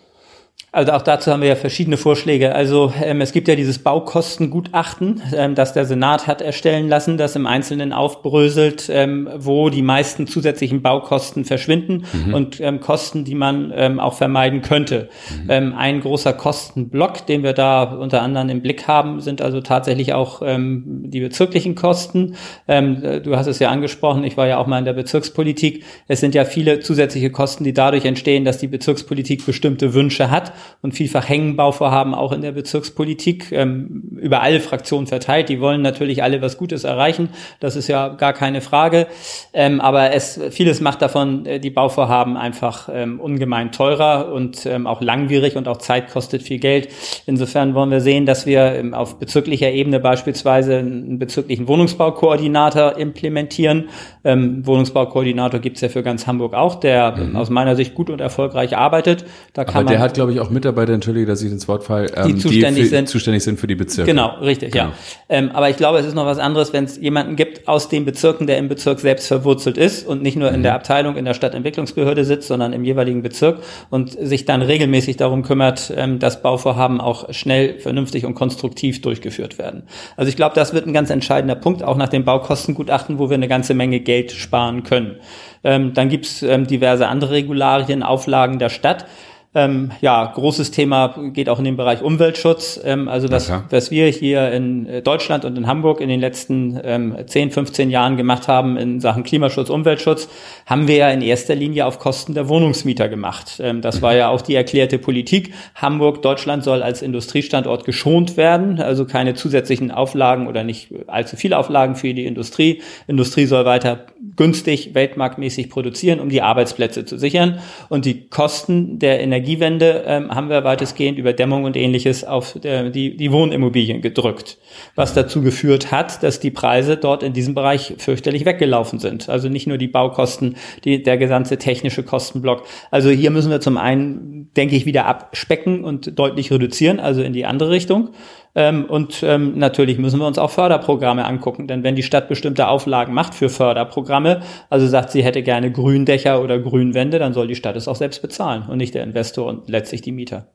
Also 0.73 0.93
auch 0.93 1.01
dazu 1.01 1.29
haben 1.31 1.41
wir 1.41 1.49
ja 1.49 1.57
verschiedene 1.57 1.97
Vorschläge. 1.97 2.55
Also 2.55 2.93
ähm, 3.03 3.19
es 3.19 3.33
gibt 3.33 3.49
ja 3.49 3.55
dieses 3.55 3.79
Baukostengutachten, 3.79 5.21
ähm, 5.35 5.53
das 5.53 5.73
der 5.73 5.83
Senat 5.83 6.27
hat 6.27 6.41
erstellen 6.41 6.87
lassen, 6.87 7.17
das 7.17 7.35
im 7.35 7.45
Einzelnen 7.45 7.91
aufbröselt, 7.91 8.89
ähm, 8.89 9.27
wo 9.35 9.69
die 9.69 9.81
meisten 9.81 10.27
zusätzlichen 10.27 10.81
Baukosten 10.81 11.43
verschwinden 11.43 12.05
mhm. 12.13 12.33
und 12.33 12.61
ähm, 12.61 12.79
Kosten, 12.79 13.25
die 13.25 13.35
man 13.35 13.73
ähm, 13.75 13.99
auch 13.99 14.13
vermeiden 14.13 14.61
könnte. 14.61 15.09
Mhm. 15.43 15.49
Ähm, 15.49 15.73
ein 15.75 15.99
großer 15.99 16.31
Kostenblock, 16.31 17.27
den 17.27 17.43
wir 17.43 17.51
da 17.51 17.83
unter 17.83 18.21
anderem 18.21 18.47
im 18.47 18.61
Blick 18.61 18.87
haben, 18.87 19.19
sind 19.19 19.41
also 19.41 19.59
tatsächlich 19.59 20.13
auch 20.13 20.41
ähm, 20.41 21.03
die 21.03 21.19
bezirklichen 21.19 21.75
Kosten. 21.75 22.35
Ähm, 22.69 23.21
du 23.23 23.35
hast 23.35 23.47
es 23.47 23.59
ja 23.59 23.71
angesprochen, 23.71 24.23
ich 24.23 24.37
war 24.37 24.47
ja 24.47 24.57
auch 24.57 24.67
mal 24.67 24.79
in 24.79 24.85
der 24.85 24.93
Bezirkspolitik. 24.93 25.83
Es 26.07 26.21
sind 26.21 26.33
ja 26.33 26.45
viele 26.45 26.79
zusätzliche 26.79 27.29
Kosten, 27.29 27.65
die 27.65 27.73
dadurch 27.73 28.05
entstehen, 28.05 28.45
dass 28.45 28.57
die 28.57 28.67
Bezirkspolitik 28.67 29.45
bestimmte 29.45 29.93
Wünsche 29.93 30.31
hat 30.31 30.53
und 30.81 30.93
vielfach 30.93 31.27
hängen 31.27 31.55
Bauvorhaben 31.55 32.13
auch 32.13 32.31
in 32.31 32.41
der 32.41 32.51
Bezirkspolitik 32.51 33.51
ähm, 33.51 34.17
über 34.17 34.41
alle 34.41 34.59
Fraktionen 34.59 35.07
verteilt. 35.07 35.49
Die 35.49 35.59
wollen 35.59 35.81
natürlich 35.81 36.23
alle 36.23 36.41
was 36.41 36.57
Gutes 36.57 36.83
erreichen. 36.83 37.29
Das 37.59 37.75
ist 37.75 37.87
ja 37.87 38.09
gar 38.09 38.33
keine 38.33 38.61
Frage. 38.61 39.07
Ähm, 39.53 39.81
aber 39.81 40.13
es, 40.13 40.39
vieles 40.51 40.81
macht 40.81 41.01
davon 41.01 41.45
äh, 41.45 41.59
die 41.59 41.69
Bauvorhaben 41.69 42.37
einfach 42.37 42.89
ähm, 42.91 43.19
ungemein 43.19 43.71
teurer 43.71 44.31
und 44.31 44.65
ähm, 44.65 44.87
auch 44.87 45.01
langwierig 45.01 45.55
und 45.55 45.67
auch 45.67 45.77
Zeit 45.77 46.09
kostet 46.11 46.43
viel 46.43 46.59
Geld. 46.59 46.89
Insofern 47.25 47.73
wollen 47.73 47.91
wir 47.91 48.01
sehen, 48.01 48.25
dass 48.25 48.45
wir 48.45 48.75
ähm, 48.75 48.93
auf 48.93 49.19
bezirklicher 49.19 49.71
Ebene 49.71 49.99
beispielsweise 49.99 50.77
einen 50.77 51.19
bezirklichen 51.19 51.67
Wohnungsbaukoordinator 51.67 52.97
implementieren. 52.97 53.89
Ähm, 54.23 54.65
Wohnungsbaukoordinator 54.65 55.59
gibt's 55.59 55.81
ja 55.81 55.89
für 55.89 56.03
ganz 56.03 56.27
Hamburg 56.27 56.53
auch, 56.53 56.75
der 56.75 57.17
mhm. 57.17 57.35
aus 57.35 57.49
meiner 57.49 57.75
Sicht 57.75 57.95
gut 57.95 58.09
und 58.09 58.21
erfolgreich 58.21 58.77
arbeitet. 58.77 59.25
Da 59.53 59.63
kann 59.63 59.77
Aber 59.77 59.85
der 59.85 59.99
man, 59.99 60.07
hat, 60.07 60.13
glaube 60.13 60.31
ich, 60.31 60.39
auch 60.39 60.50
Mitarbeiter, 60.51 60.93
entschuldige, 60.93 61.25
dass 61.25 61.41
ich 61.41 61.51
ins 61.51 61.67
Wort 61.67 61.83
fall, 61.83 62.11
ähm, 62.15 62.35
die, 62.35 62.35
zuständig, 62.37 62.75
die 62.75 62.89
für, 62.89 62.95
sind. 62.95 63.09
zuständig 63.09 63.43
sind 63.43 63.59
für 63.59 63.67
die 63.67 63.75
Bezirke. 63.75 64.09
Genau, 64.09 64.37
richtig, 64.39 64.71
genau. 64.71 64.85
ja. 64.85 64.93
Ähm, 65.29 65.51
aber 65.53 65.69
ich 65.69 65.77
glaube, 65.77 65.99
es 65.99 66.05
ist 66.05 66.15
noch 66.15 66.25
was 66.25 66.37
anderes, 66.39 66.73
wenn 66.73 66.83
es 66.83 66.97
jemanden 66.97 67.35
gibt 67.35 67.67
aus 67.67 67.89
den 67.89 68.05
Bezirken, 68.05 68.47
der 68.47 68.57
im 68.57 68.67
Bezirk 68.67 68.99
selbst 68.99 69.27
verwurzelt 69.27 69.77
ist 69.77 70.05
und 70.05 70.21
nicht 70.21 70.37
nur 70.37 70.49
mhm. 70.49 70.55
in 70.55 70.63
der 70.63 70.75
Abteilung 70.75 71.15
in 71.15 71.25
der 71.25 71.33
Stadtentwicklungsbehörde 71.33 72.25
sitzt, 72.25 72.47
sondern 72.47 72.73
im 72.73 72.83
jeweiligen 72.83 73.21
Bezirk 73.21 73.59
und 73.89 74.11
sich 74.11 74.45
dann 74.45 74.61
regelmäßig 74.61 75.17
darum 75.17 75.43
kümmert, 75.43 75.93
ähm, 75.95 76.19
dass 76.19 76.41
Bauvorhaben 76.41 77.01
auch 77.01 77.33
schnell, 77.33 77.79
vernünftig 77.79 78.25
und 78.25 78.35
konstruktiv 78.35 79.01
durchgeführt 79.01 79.57
werden. 79.57 79.83
Also 80.17 80.29
ich 80.29 80.35
glaube, 80.35 80.55
das 80.55 80.73
wird 80.73 80.87
ein 80.87 80.93
ganz 80.93 81.09
entscheidender 81.09 81.55
Punkt, 81.55 81.83
auch 81.83 81.97
nach 81.97 82.09
dem 82.09 82.25
Baukostengutachten, 82.25 83.19
wo 83.19 83.29
wir 83.29 83.35
eine 83.35 83.47
ganze 83.47 83.73
Menge 83.73 83.99
Geld 83.99 84.31
sparen 84.31 84.83
können. 84.83 85.17
Ähm, 85.63 85.93
dann 85.93 86.09
gibt's 86.09 86.41
ähm, 86.41 86.67
diverse 86.67 87.07
andere 87.07 87.31
Regularien, 87.31 88.03
Auflagen 88.03 88.59
der 88.59 88.69
Stadt. 88.69 89.05
Ähm, 89.53 89.91
ja, 89.99 90.31
großes 90.33 90.71
Thema 90.71 91.13
geht 91.33 91.49
auch 91.49 91.59
in 91.59 91.65
den 91.65 91.75
Bereich 91.75 92.01
Umweltschutz. 92.01 92.79
Ähm, 92.85 93.09
also 93.09 93.27
das, 93.27 93.49
okay. 93.49 93.63
was 93.69 93.91
wir 93.91 94.07
hier 94.07 94.49
in 94.49 94.85
äh, 94.85 95.01
Deutschland 95.01 95.43
und 95.43 95.57
in 95.57 95.67
Hamburg 95.67 95.99
in 95.99 96.07
den 96.07 96.21
letzten 96.21 96.79
ähm, 96.81 97.17
10, 97.25 97.51
15 97.51 97.89
Jahren 97.89 98.15
gemacht 98.15 98.47
haben 98.47 98.77
in 98.77 99.01
Sachen 99.01 99.23
Klimaschutz, 99.23 99.69
Umweltschutz, 99.69 100.29
haben 100.65 100.87
wir 100.87 100.95
ja 100.95 101.09
in 101.09 101.21
erster 101.21 101.53
Linie 101.53 101.85
auf 101.85 101.99
Kosten 101.99 102.33
der 102.33 102.47
Wohnungsmieter 102.47 103.09
gemacht. 103.09 103.59
Ähm, 103.61 103.81
das 103.81 104.01
war 104.01 104.15
ja 104.15 104.29
auch 104.29 104.41
die 104.41 104.55
erklärte 104.55 104.97
Politik. 104.97 105.53
Hamburg, 105.75 106.21
Deutschland 106.21 106.63
soll 106.63 106.81
als 106.81 107.01
Industriestandort 107.01 107.83
geschont 107.83 108.37
werden, 108.37 108.79
also 108.79 109.03
keine 109.03 109.33
zusätzlichen 109.33 109.91
Auflagen 109.91 110.47
oder 110.47 110.63
nicht 110.63 110.93
allzu 111.07 111.35
viele 111.35 111.57
Auflagen 111.57 111.97
für 111.97 112.13
die 112.13 112.25
Industrie. 112.25 112.81
Industrie 113.05 113.47
soll 113.47 113.65
weiter 113.65 114.05
günstig, 114.37 114.93
weltmarktmäßig 114.93 115.69
produzieren, 115.69 116.21
um 116.21 116.29
die 116.29 116.41
Arbeitsplätze 116.41 117.03
zu 117.03 117.17
sichern. 117.17 117.59
Und 117.89 118.05
die 118.05 118.29
Kosten 118.29 118.97
der 118.97 119.19
Energie 119.19 119.40
Energiewende 119.41 120.03
ähm, 120.05 120.29
haben 120.29 120.49
wir 120.49 120.63
weitestgehend 120.63 121.17
über 121.17 121.33
Dämmung 121.33 121.63
und 121.63 121.75
ähnliches 121.75 122.23
auf 122.23 122.59
der, 122.61 122.91
die, 122.91 123.17
die 123.17 123.31
Wohnimmobilien 123.31 124.01
gedrückt, 124.01 124.59
was 124.95 125.15
dazu 125.15 125.41
geführt 125.41 125.91
hat, 125.91 126.21
dass 126.21 126.39
die 126.39 126.51
Preise 126.51 126.95
dort 126.95 127.23
in 127.23 127.33
diesem 127.33 127.55
Bereich 127.55 127.95
fürchterlich 127.97 128.45
weggelaufen 128.45 128.99
sind. 128.99 129.29
Also 129.29 129.49
nicht 129.49 129.65
nur 129.65 129.79
die 129.79 129.87
Baukosten, 129.87 130.57
die, 130.83 131.01
der 131.01 131.17
gesamte 131.17 131.57
technische 131.57 132.03
Kostenblock. 132.03 132.65
Also 132.91 133.09
hier 133.09 133.31
müssen 133.31 133.49
wir 133.49 133.61
zum 133.61 133.77
einen, 133.77 134.51
denke 134.55 134.75
ich, 134.75 134.85
wieder 134.85 135.07
abspecken 135.07 135.83
und 135.83 136.19
deutlich 136.19 136.51
reduzieren, 136.51 136.99
also 136.99 137.23
in 137.23 137.33
die 137.33 137.45
andere 137.45 137.71
Richtung. 137.71 138.09
Ähm, 138.53 138.85
und 138.85 139.23
ähm, 139.23 139.57
natürlich 139.57 139.97
müssen 139.97 140.19
wir 140.19 140.27
uns 140.27 140.37
auch 140.37 140.51
Förderprogramme 140.51 141.25
angucken, 141.25 141.67
denn 141.67 141.83
wenn 141.83 141.95
die 141.95 142.03
Stadt 142.03 142.27
bestimmte 142.27 142.67
Auflagen 142.67 143.13
macht 143.13 143.33
für 143.33 143.49
Förderprogramme, 143.49 144.41
also 144.69 144.87
sagt, 144.87 145.11
sie 145.11 145.23
hätte 145.23 145.41
gerne 145.41 145.71
Gründächer 145.71 146.41
oder 146.41 146.59
Grünwände, 146.59 147.19
dann 147.19 147.33
soll 147.33 147.47
die 147.47 147.55
Stadt 147.55 147.75
es 147.75 147.87
auch 147.87 147.95
selbst 147.95 148.21
bezahlen 148.21 148.63
und 148.67 148.77
nicht 148.77 148.93
der 148.93 149.03
Investor 149.03 149.47
und 149.47 149.69
letztlich 149.69 150.01
die 150.01 150.11
Mieter. 150.11 150.47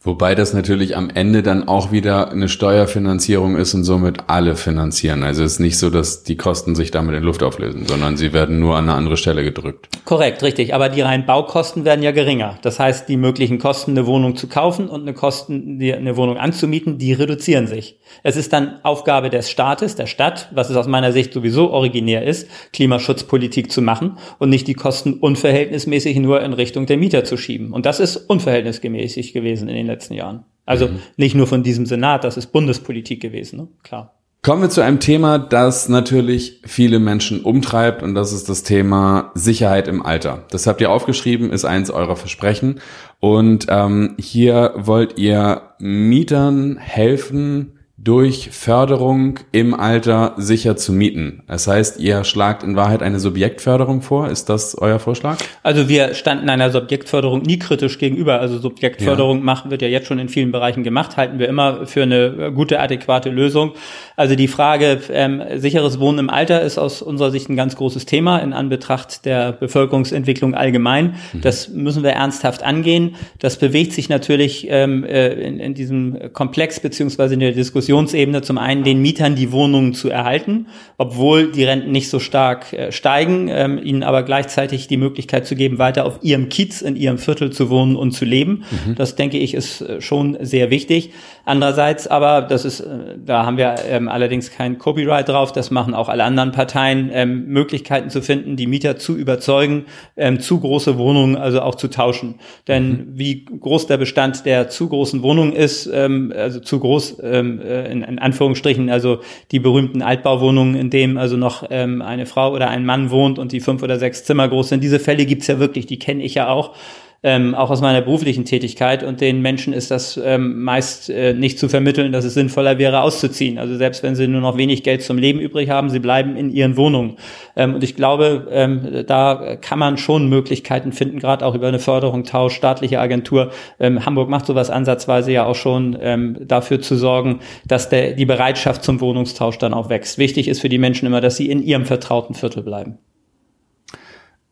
Wobei 0.00 0.36
das 0.36 0.54
natürlich 0.54 0.96
am 0.96 1.10
Ende 1.10 1.42
dann 1.42 1.66
auch 1.66 1.90
wieder 1.90 2.30
eine 2.30 2.48
Steuerfinanzierung 2.48 3.56
ist 3.56 3.74
und 3.74 3.82
somit 3.82 4.28
alle 4.28 4.54
finanzieren. 4.54 5.24
Also 5.24 5.42
es 5.42 5.54
ist 5.54 5.58
nicht 5.58 5.76
so, 5.76 5.90
dass 5.90 6.22
die 6.22 6.36
Kosten 6.36 6.76
sich 6.76 6.92
damit 6.92 7.16
in 7.16 7.24
Luft 7.24 7.42
auflösen, 7.42 7.84
sondern 7.84 8.16
sie 8.16 8.32
werden 8.32 8.60
nur 8.60 8.76
an 8.76 8.84
eine 8.84 8.96
andere 8.96 9.16
Stelle 9.16 9.42
gedrückt. 9.42 9.88
Korrekt, 10.04 10.44
richtig. 10.44 10.72
Aber 10.72 10.88
die 10.88 11.00
reinen 11.00 11.26
Baukosten 11.26 11.84
werden 11.84 12.04
ja 12.04 12.12
geringer. 12.12 12.58
Das 12.62 12.78
heißt, 12.78 13.08
die 13.08 13.16
möglichen 13.16 13.58
Kosten, 13.58 13.90
eine 13.90 14.06
Wohnung 14.06 14.36
zu 14.36 14.46
kaufen 14.46 14.88
und 14.88 15.02
eine 15.02 15.14
Kosten, 15.14 15.80
eine 15.82 16.16
Wohnung 16.16 16.36
anzumieten, 16.38 16.98
die 16.98 17.12
reduzieren 17.12 17.66
sich. 17.66 17.98
Es 18.22 18.36
ist 18.36 18.52
dann 18.52 18.78
Aufgabe 18.84 19.30
des 19.30 19.50
Staates, 19.50 19.96
der 19.96 20.06
Stadt, 20.06 20.48
was 20.54 20.70
es 20.70 20.76
aus 20.76 20.86
meiner 20.86 21.10
Sicht 21.10 21.32
sowieso 21.32 21.70
originär 21.72 22.24
ist, 22.24 22.48
Klimaschutzpolitik 22.72 23.72
zu 23.72 23.82
machen 23.82 24.16
und 24.38 24.48
nicht 24.48 24.68
die 24.68 24.74
Kosten 24.74 25.14
unverhältnismäßig 25.14 26.18
nur 26.18 26.40
in 26.40 26.52
Richtung 26.52 26.86
der 26.86 26.98
Mieter 26.98 27.24
zu 27.24 27.36
schieben. 27.36 27.72
Und 27.72 27.84
das 27.84 27.98
ist 27.98 28.16
unverhältnismäßig 28.16 29.32
gewesen 29.32 29.68
in 29.68 29.74
den 29.74 29.88
letzten 29.88 29.97
Jahren. 30.14 30.44
Also 30.66 30.88
mhm. 30.88 31.00
nicht 31.16 31.34
nur 31.34 31.46
von 31.46 31.62
diesem 31.62 31.86
Senat, 31.86 32.24
das 32.24 32.36
ist 32.36 32.52
Bundespolitik 32.52 33.20
gewesen, 33.20 33.58
ne? 33.58 33.68
klar. 33.82 34.14
Kommen 34.40 34.62
wir 34.62 34.70
zu 34.70 34.82
einem 34.82 35.00
Thema, 35.00 35.36
das 35.38 35.88
natürlich 35.88 36.62
viele 36.64 37.00
Menschen 37.00 37.42
umtreibt 37.42 38.04
und 38.04 38.14
das 38.14 38.32
ist 38.32 38.48
das 38.48 38.62
Thema 38.62 39.32
Sicherheit 39.34 39.88
im 39.88 40.00
Alter. 40.00 40.44
Das 40.50 40.68
habt 40.68 40.80
ihr 40.80 40.92
aufgeschrieben, 40.92 41.50
ist 41.50 41.64
eins 41.64 41.90
eurer 41.90 42.14
Versprechen 42.14 42.80
und 43.18 43.66
ähm, 43.68 44.14
hier 44.18 44.74
wollt 44.76 45.18
ihr 45.18 45.62
Mietern 45.80 46.76
helfen, 46.76 47.77
durch 48.00 48.50
Förderung 48.52 49.40
im 49.50 49.74
Alter 49.74 50.34
sicher 50.36 50.76
zu 50.76 50.92
mieten. 50.92 51.42
Das 51.48 51.66
heißt, 51.66 51.98
ihr 51.98 52.22
schlagt 52.22 52.62
in 52.62 52.76
Wahrheit 52.76 53.02
eine 53.02 53.18
Subjektförderung 53.18 54.02
vor. 54.02 54.28
Ist 54.28 54.48
das 54.48 54.76
euer 54.78 55.00
Vorschlag? 55.00 55.38
Also 55.64 55.88
wir 55.88 56.14
standen 56.14 56.48
einer 56.48 56.70
Subjektförderung 56.70 57.42
nie 57.42 57.58
kritisch 57.58 57.98
gegenüber. 57.98 58.38
Also 58.40 58.58
Subjektförderung 58.58 59.38
ja. 59.38 59.44
machen 59.44 59.72
wird 59.72 59.82
ja 59.82 59.88
jetzt 59.88 60.06
schon 60.06 60.20
in 60.20 60.28
vielen 60.28 60.52
Bereichen 60.52 60.84
gemacht, 60.84 61.16
halten 61.16 61.40
wir 61.40 61.48
immer 61.48 61.86
für 61.86 62.04
eine 62.04 62.52
gute, 62.52 62.78
adäquate 62.78 63.30
Lösung. 63.30 63.72
Also 64.14 64.36
die 64.36 64.48
Frage 64.48 65.00
ähm, 65.10 65.42
sicheres 65.56 65.98
Wohnen 65.98 66.20
im 66.20 66.30
Alter 66.30 66.62
ist 66.62 66.78
aus 66.78 67.02
unserer 67.02 67.32
Sicht 67.32 67.48
ein 67.50 67.56
ganz 67.56 67.74
großes 67.74 68.06
Thema 68.06 68.38
in 68.38 68.52
Anbetracht 68.52 69.24
der 69.24 69.50
Bevölkerungsentwicklung 69.50 70.54
allgemein. 70.54 71.16
Mhm. 71.32 71.40
Das 71.40 71.68
müssen 71.70 72.04
wir 72.04 72.12
ernsthaft 72.12 72.62
angehen. 72.62 73.16
Das 73.40 73.56
bewegt 73.56 73.92
sich 73.92 74.08
natürlich 74.08 74.68
ähm, 74.70 75.02
äh, 75.02 75.32
in, 75.32 75.58
in 75.58 75.74
diesem 75.74 76.32
Komplex 76.32 76.78
beziehungsweise 76.78 77.34
in 77.34 77.40
der 77.40 77.50
Diskussion 77.50 77.87
Diskussionsebene 77.88 78.42
zum 78.42 78.58
einen 78.58 78.84
den 78.84 79.00
Mietern 79.00 79.34
die 79.34 79.50
Wohnungen 79.50 79.94
zu 79.94 80.10
erhalten, 80.10 80.66
obwohl 80.98 81.50
die 81.50 81.64
Renten 81.64 81.90
nicht 81.90 82.10
so 82.10 82.18
stark 82.18 82.72
äh, 82.74 82.92
steigen, 82.92 83.48
ähm, 83.48 83.80
ihnen 83.82 84.02
aber 84.02 84.22
gleichzeitig 84.24 84.88
die 84.88 84.98
Möglichkeit 84.98 85.46
zu 85.46 85.56
geben, 85.56 85.78
weiter 85.78 86.04
auf 86.04 86.18
ihrem 86.20 86.50
Kiez, 86.50 86.82
in 86.82 86.96
ihrem 86.96 87.16
Viertel 87.16 87.50
zu 87.50 87.70
wohnen 87.70 87.96
und 87.96 88.12
zu 88.12 88.26
leben. 88.26 88.64
Mhm. 88.86 88.94
Das 88.96 89.16
denke 89.16 89.38
ich 89.38 89.54
ist 89.54 89.80
äh, 89.80 90.02
schon 90.02 90.36
sehr 90.40 90.70
wichtig. 90.70 91.12
Andererseits 91.46 92.06
aber, 92.06 92.42
das 92.42 92.66
ist, 92.66 92.80
äh, 92.80 93.16
da 93.24 93.46
haben 93.46 93.56
wir 93.56 93.76
ähm, 93.88 94.08
allerdings 94.08 94.50
kein 94.50 94.76
Copyright 94.76 95.28
drauf, 95.28 95.52
das 95.52 95.70
machen 95.70 95.94
auch 95.94 96.10
alle 96.10 96.24
anderen 96.24 96.52
Parteien, 96.52 97.08
ähm, 97.12 97.46
Möglichkeiten 97.46 98.10
zu 98.10 98.20
finden, 98.20 98.56
die 98.56 98.66
Mieter 98.66 98.98
zu 98.98 99.16
überzeugen, 99.16 99.86
ähm, 100.16 100.40
zu 100.40 100.60
große 100.60 100.98
Wohnungen 100.98 101.36
also 101.36 101.62
auch 101.62 101.76
zu 101.76 101.88
tauschen. 101.88 102.34
Denn 102.66 102.88
mhm. 102.88 103.06
wie 103.14 103.44
groß 103.46 103.86
der 103.86 103.96
Bestand 103.96 104.44
der 104.44 104.68
zu 104.68 104.90
großen 104.90 105.22
Wohnungen 105.22 105.54
ist, 105.54 105.88
ähm, 105.90 106.34
also 106.36 106.60
zu 106.60 106.80
groß, 106.80 107.18
ähm, 107.22 107.60
äh, 107.84 107.92
in, 107.92 108.02
in 108.02 108.18
Anführungsstrichen, 108.18 108.90
also 108.90 109.20
die 109.50 109.58
berühmten 109.58 110.02
Altbauwohnungen, 110.02 110.74
in 110.74 110.90
dem 110.90 111.16
also 111.18 111.36
noch 111.36 111.64
ähm, 111.70 112.02
eine 112.02 112.26
Frau 112.26 112.52
oder 112.52 112.68
ein 112.68 112.84
Mann 112.84 113.10
wohnt 113.10 113.38
und 113.38 113.52
die 113.52 113.60
fünf 113.60 113.82
oder 113.82 113.98
sechs 113.98 114.24
Zimmer 114.24 114.48
groß 114.48 114.70
sind. 114.70 114.82
Diese 114.82 114.98
Fälle 114.98 115.26
gibt's 115.26 115.46
ja 115.46 115.58
wirklich, 115.58 115.86
die 115.86 115.98
kenne 115.98 116.22
ich 116.22 116.34
ja 116.34 116.48
auch 116.48 116.74
ähm, 117.22 117.54
auch 117.54 117.70
aus 117.70 117.80
meiner 117.80 118.00
beruflichen 118.00 118.44
Tätigkeit. 118.44 119.02
Und 119.02 119.20
den 119.20 119.42
Menschen 119.42 119.72
ist 119.72 119.90
das 119.90 120.20
ähm, 120.22 120.62
meist 120.62 121.10
äh, 121.10 121.34
nicht 121.34 121.58
zu 121.58 121.68
vermitteln, 121.68 122.12
dass 122.12 122.24
es 122.24 122.34
sinnvoller 122.34 122.78
wäre, 122.78 123.02
auszuziehen. 123.02 123.58
Also 123.58 123.76
selbst 123.76 124.02
wenn 124.04 124.14
sie 124.14 124.28
nur 124.28 124.40
noch 124.40 124.56
wenig 124.56 124.84
Geld 124.84 125.02
zum 125.02 125.18
Leben 125.18 125.40
übrig 125.40 125.68
haben, 125.68 125.90
sie 125.90 125.98
bleiben 125.98 126.36
in 126.36 126.50
ihren 126.50 126.76
Wohnungen. 126.76 127.16
Ähm, 127.56 127.74
und 127.74 127.82
ich 127.82 127.96
glaube, 127.96 128.46
ähm, 128.50 129.04
da 129.06 129.56
kann 129.60 129.80
man 129.80 129.98
schon 129.98 130.28
Möglichkeiten 130.28 130.92
finden, 130.92 131.18
gerade 131.18 131.44
auch 131.44 131.56
über 131.56 131.66
eine 131.66 131.80
Förderung, 131.80 132.22
Tausch, 132.22 132.54
staatliche 132.54 133.00
Agentur. 133.00 133.50
Ähm, 133.80 134.06
Hamburg 134.06 134.28
macht 134.28 134.46
sowas 134.46 134.70
ansatzweise 134.70 135.32
ja 135.32 135.44
auch 135.44 135.56
schon, 135.56 135.98
ähm, 136.00 136.36
dafür 136.40 136.80
zu 136.80 136.94
sorgen, 136.94 137.40
dass 137.66 137.88
der, 137.88 138.12
die 138.12 138.26
Bereitschaft 138.26 138.84
zum 138.84 139.00
Wohnungstausch 139.00 139.58
dann 139.58 139.74
auch 139.74 139.88
wächst. 139.88 140.18
Wichtig 140.18 140.46
ist 140.46 140.60
für 140.60 140.68
die 140.68 140.78
Menschen 140.78 141.06
immer, 141.06 141.20
dass 141.20 141.36
sie 141.36 141.50
in 141.50 141.62
ihrem 141.62 141.84
vertrauten 141.84 142.34
Viertel 142.34 142.62
bleiben. 142.62 142.98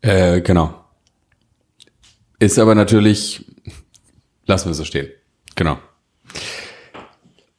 Äh, 0.01 0.41
genau. 0.41 0.86
Ist 2.39 2.59
aber 2.59 2.75
natürlich 2.75 3.45
Lassen 4.47 4.69
wir 4.69 4.73
so 4.73 4.85
stehen. 4.85 5.07
Genau. 5.55 5.77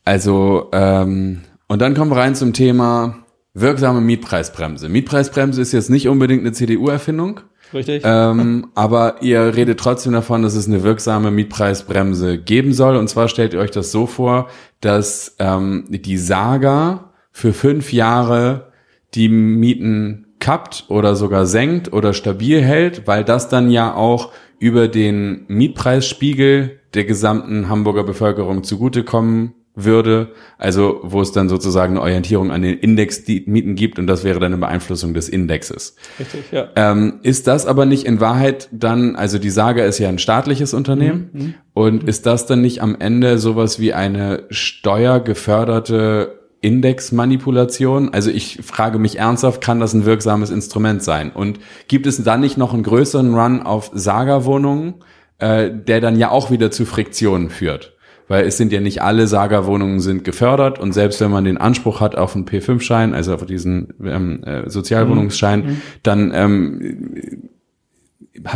Also, 0.05 0.71
ähm, 0.73 1.43
und 1.69 1.83
dann 1.83 1.95
kommen 1.95 2.11
wir 2.11 2.17
rein 2.17 2.35
zum 2.35 2.55
Thema 2.55 3.19
wirksame 3.53 4.01
Mietpreisbremse. 4.01 4.88
Mietpreisbremse 4.88 5.61
ist 5.61 5.73
jetzt 5.73 5.91
nicht 5.91 6.09
unbedingt 6.09 6.41
eine 6.41 6.53
CDU-Erfindung. 6.53 7.41
Richtig. 7.75 8.03
Ähm, 8.07 8.69
aber 8.75 9.21
ihr 9.21 9.55
redet 9.55 9.79
trotzdem 9.79 10.14
davon, 10.14 10.43
dass 10.43 10.55
es 10.55 10.67
eine 10.67 10.83
wirksame 10.83 11.31
Mietpreisbremse 11.31 12.38
geben 12.38 12.73
soll. 12.73 12.97
Und 12.97 13.09
zwar 13.09 13.29
stellt 13.29 13.53
ihr 13.53 13.61
euch 13.61 13.71
das 13.71 13.93
so 13.93 14.07
vor, 14.07 14.49
dass 14.81 15.37
ähm, 15.38 15.85
die 15.91 16.17
Saga 16.17 17.12
für 17.31 17.53
fünf 17.53 17.93
Jahre 17.93 18.73
die 19.14 19.29
Mieten 19.29 20.29
kappt 20.41 20.85
oder 20.88 21.14
sogar 21.14 21.45
senkt 21.45 21.93
oder 21.93 22.14
stabil 22.14 22.62
hält, 22.62 23.07
weil 23.07 23.25
das 23.25 23.51
dann 23.51 23.71
ja 23.71 23.93
auch 23.93 24.33
über 24.59 24.88
den 24.88 25.44
Mietpreisspiegel 25.49 26.81
der 26.94 27.05
gesamten 27.05 27.68
Hamburger 27.68 28.05
Bevölkerung 28.05 28.64
zugutekommen 28.64 29.55
würde, 29.85 30.33
also 30.59 31.01
wo 31.05 31.21
es 31.21 31.31
dann 31.31 31.49
sozusagen 31.49 31.92
eine 31.92 32.01
Orientierung 32.03 32.51
an 32.51 32.62
den 32.62 32.79
Indexmieten 32.79 33.77
gibt 33.77 33.99
und 33.99 34.09
das 34.09 34.25
wäre 34.25 34.40
dann 34.40 34.53
eine 34.53 34.61
Beeinflussung 34.61 35.14
des 35.14 35.29
Indexes. 35.29 35.94
Richtig, 36.18 36.51
ja. 36.51 36.68
Ähm, 36.75 37.21
ist 37.23 37.47
das 37.47 37.64
aber 37.64 37.87
nicht 37.87 38.05
in 38.05 38.21
Wahrheit 38.21 38.68
dann, 38.73 39.14
also 39.14 39.38
die 39.38 39.51
Saga 39.51 39.85
ist 39.85 40.01
ja 40.01 40.09
ein 40.09 40.18
staatliches 40.18 40.75
Unternehmen 40.75 41.31
mhm. 41.33 41.40
mhm. 41.40 41.55
und 41.75 42.03
mhm. 42.03 42.09
ist 42.09 42.27
das 42.27 42.47
dann 42.47 42.61
nicht 42.61 42.83
am 42.83 42.97
Ende 42.99 43.38
sowas 43.38 43.79
wie 43.79 43.92
eine 43.94 44.44
steuergeförderte 44.51 46.38
Indexmanipulation? 46.61 48.12
Also 48.12 48.31
ich 48.31 48.61
frage 48.62 48.99
mich 48.99 49.18
ernsthaft, 49.18 49.61
kann 49.61 49.81
das 49.81 49.94
ein 49.94 50.05
wirksames 50.05 50.51
Instrument 50.51 51.03
sein? 51.03 51.31
Und 51.31 51.61
gibt 51.88 52.07
es 52.07 52.23
dann 52.23 52.40
nicht 52.40 52.59
noch 52.59 52.75
einen 52.75 52.83
größeren 52.83 53.35
Run 53.35 53.62
auf 53.62 53.90
Saga-Wohnungen, 53.94 54.94
äh, 55.38 55.71
der 55.73 56.01
dann 56.01 56.18
ja 56.18 56.31
auch 56.31 56.51
wieder 56.51 56.71
zu 56.71 56.85
Friktionen 56.85 57.51
führt? 57.51 57.94
weil 58.29 58.44
es 58.44 58.59
sind 58.59 58.73
ja 58.73 58.81
nicht 58.81 59.03
alle 59.03 59.27
Saga-Wohnungen 59.27 60.01
sind 60.01 60.23
gefördert 60.23 60.79
und 60.79 60.92
selbst 60.92 61.21
wenn 61.21 61.31
man 61.31 61.44
den 61.44 61.57
Anspruch 61.57 62.01
hat 62.01 62.14
auf 62.14 62.37
einen 62.37 62.44
P5-Schein, 62.44 63.14
also 63.14 63.35
auf 63.35 63.47
diesen 63.47 63.94
ähm, 64.05 64.44
äh, 64.44 64.68
Sozialwohnungsschein, 64.68 65.61
mhm. 65.61 65.83
dann 66.03 66.33
ähm, 66.35 67.49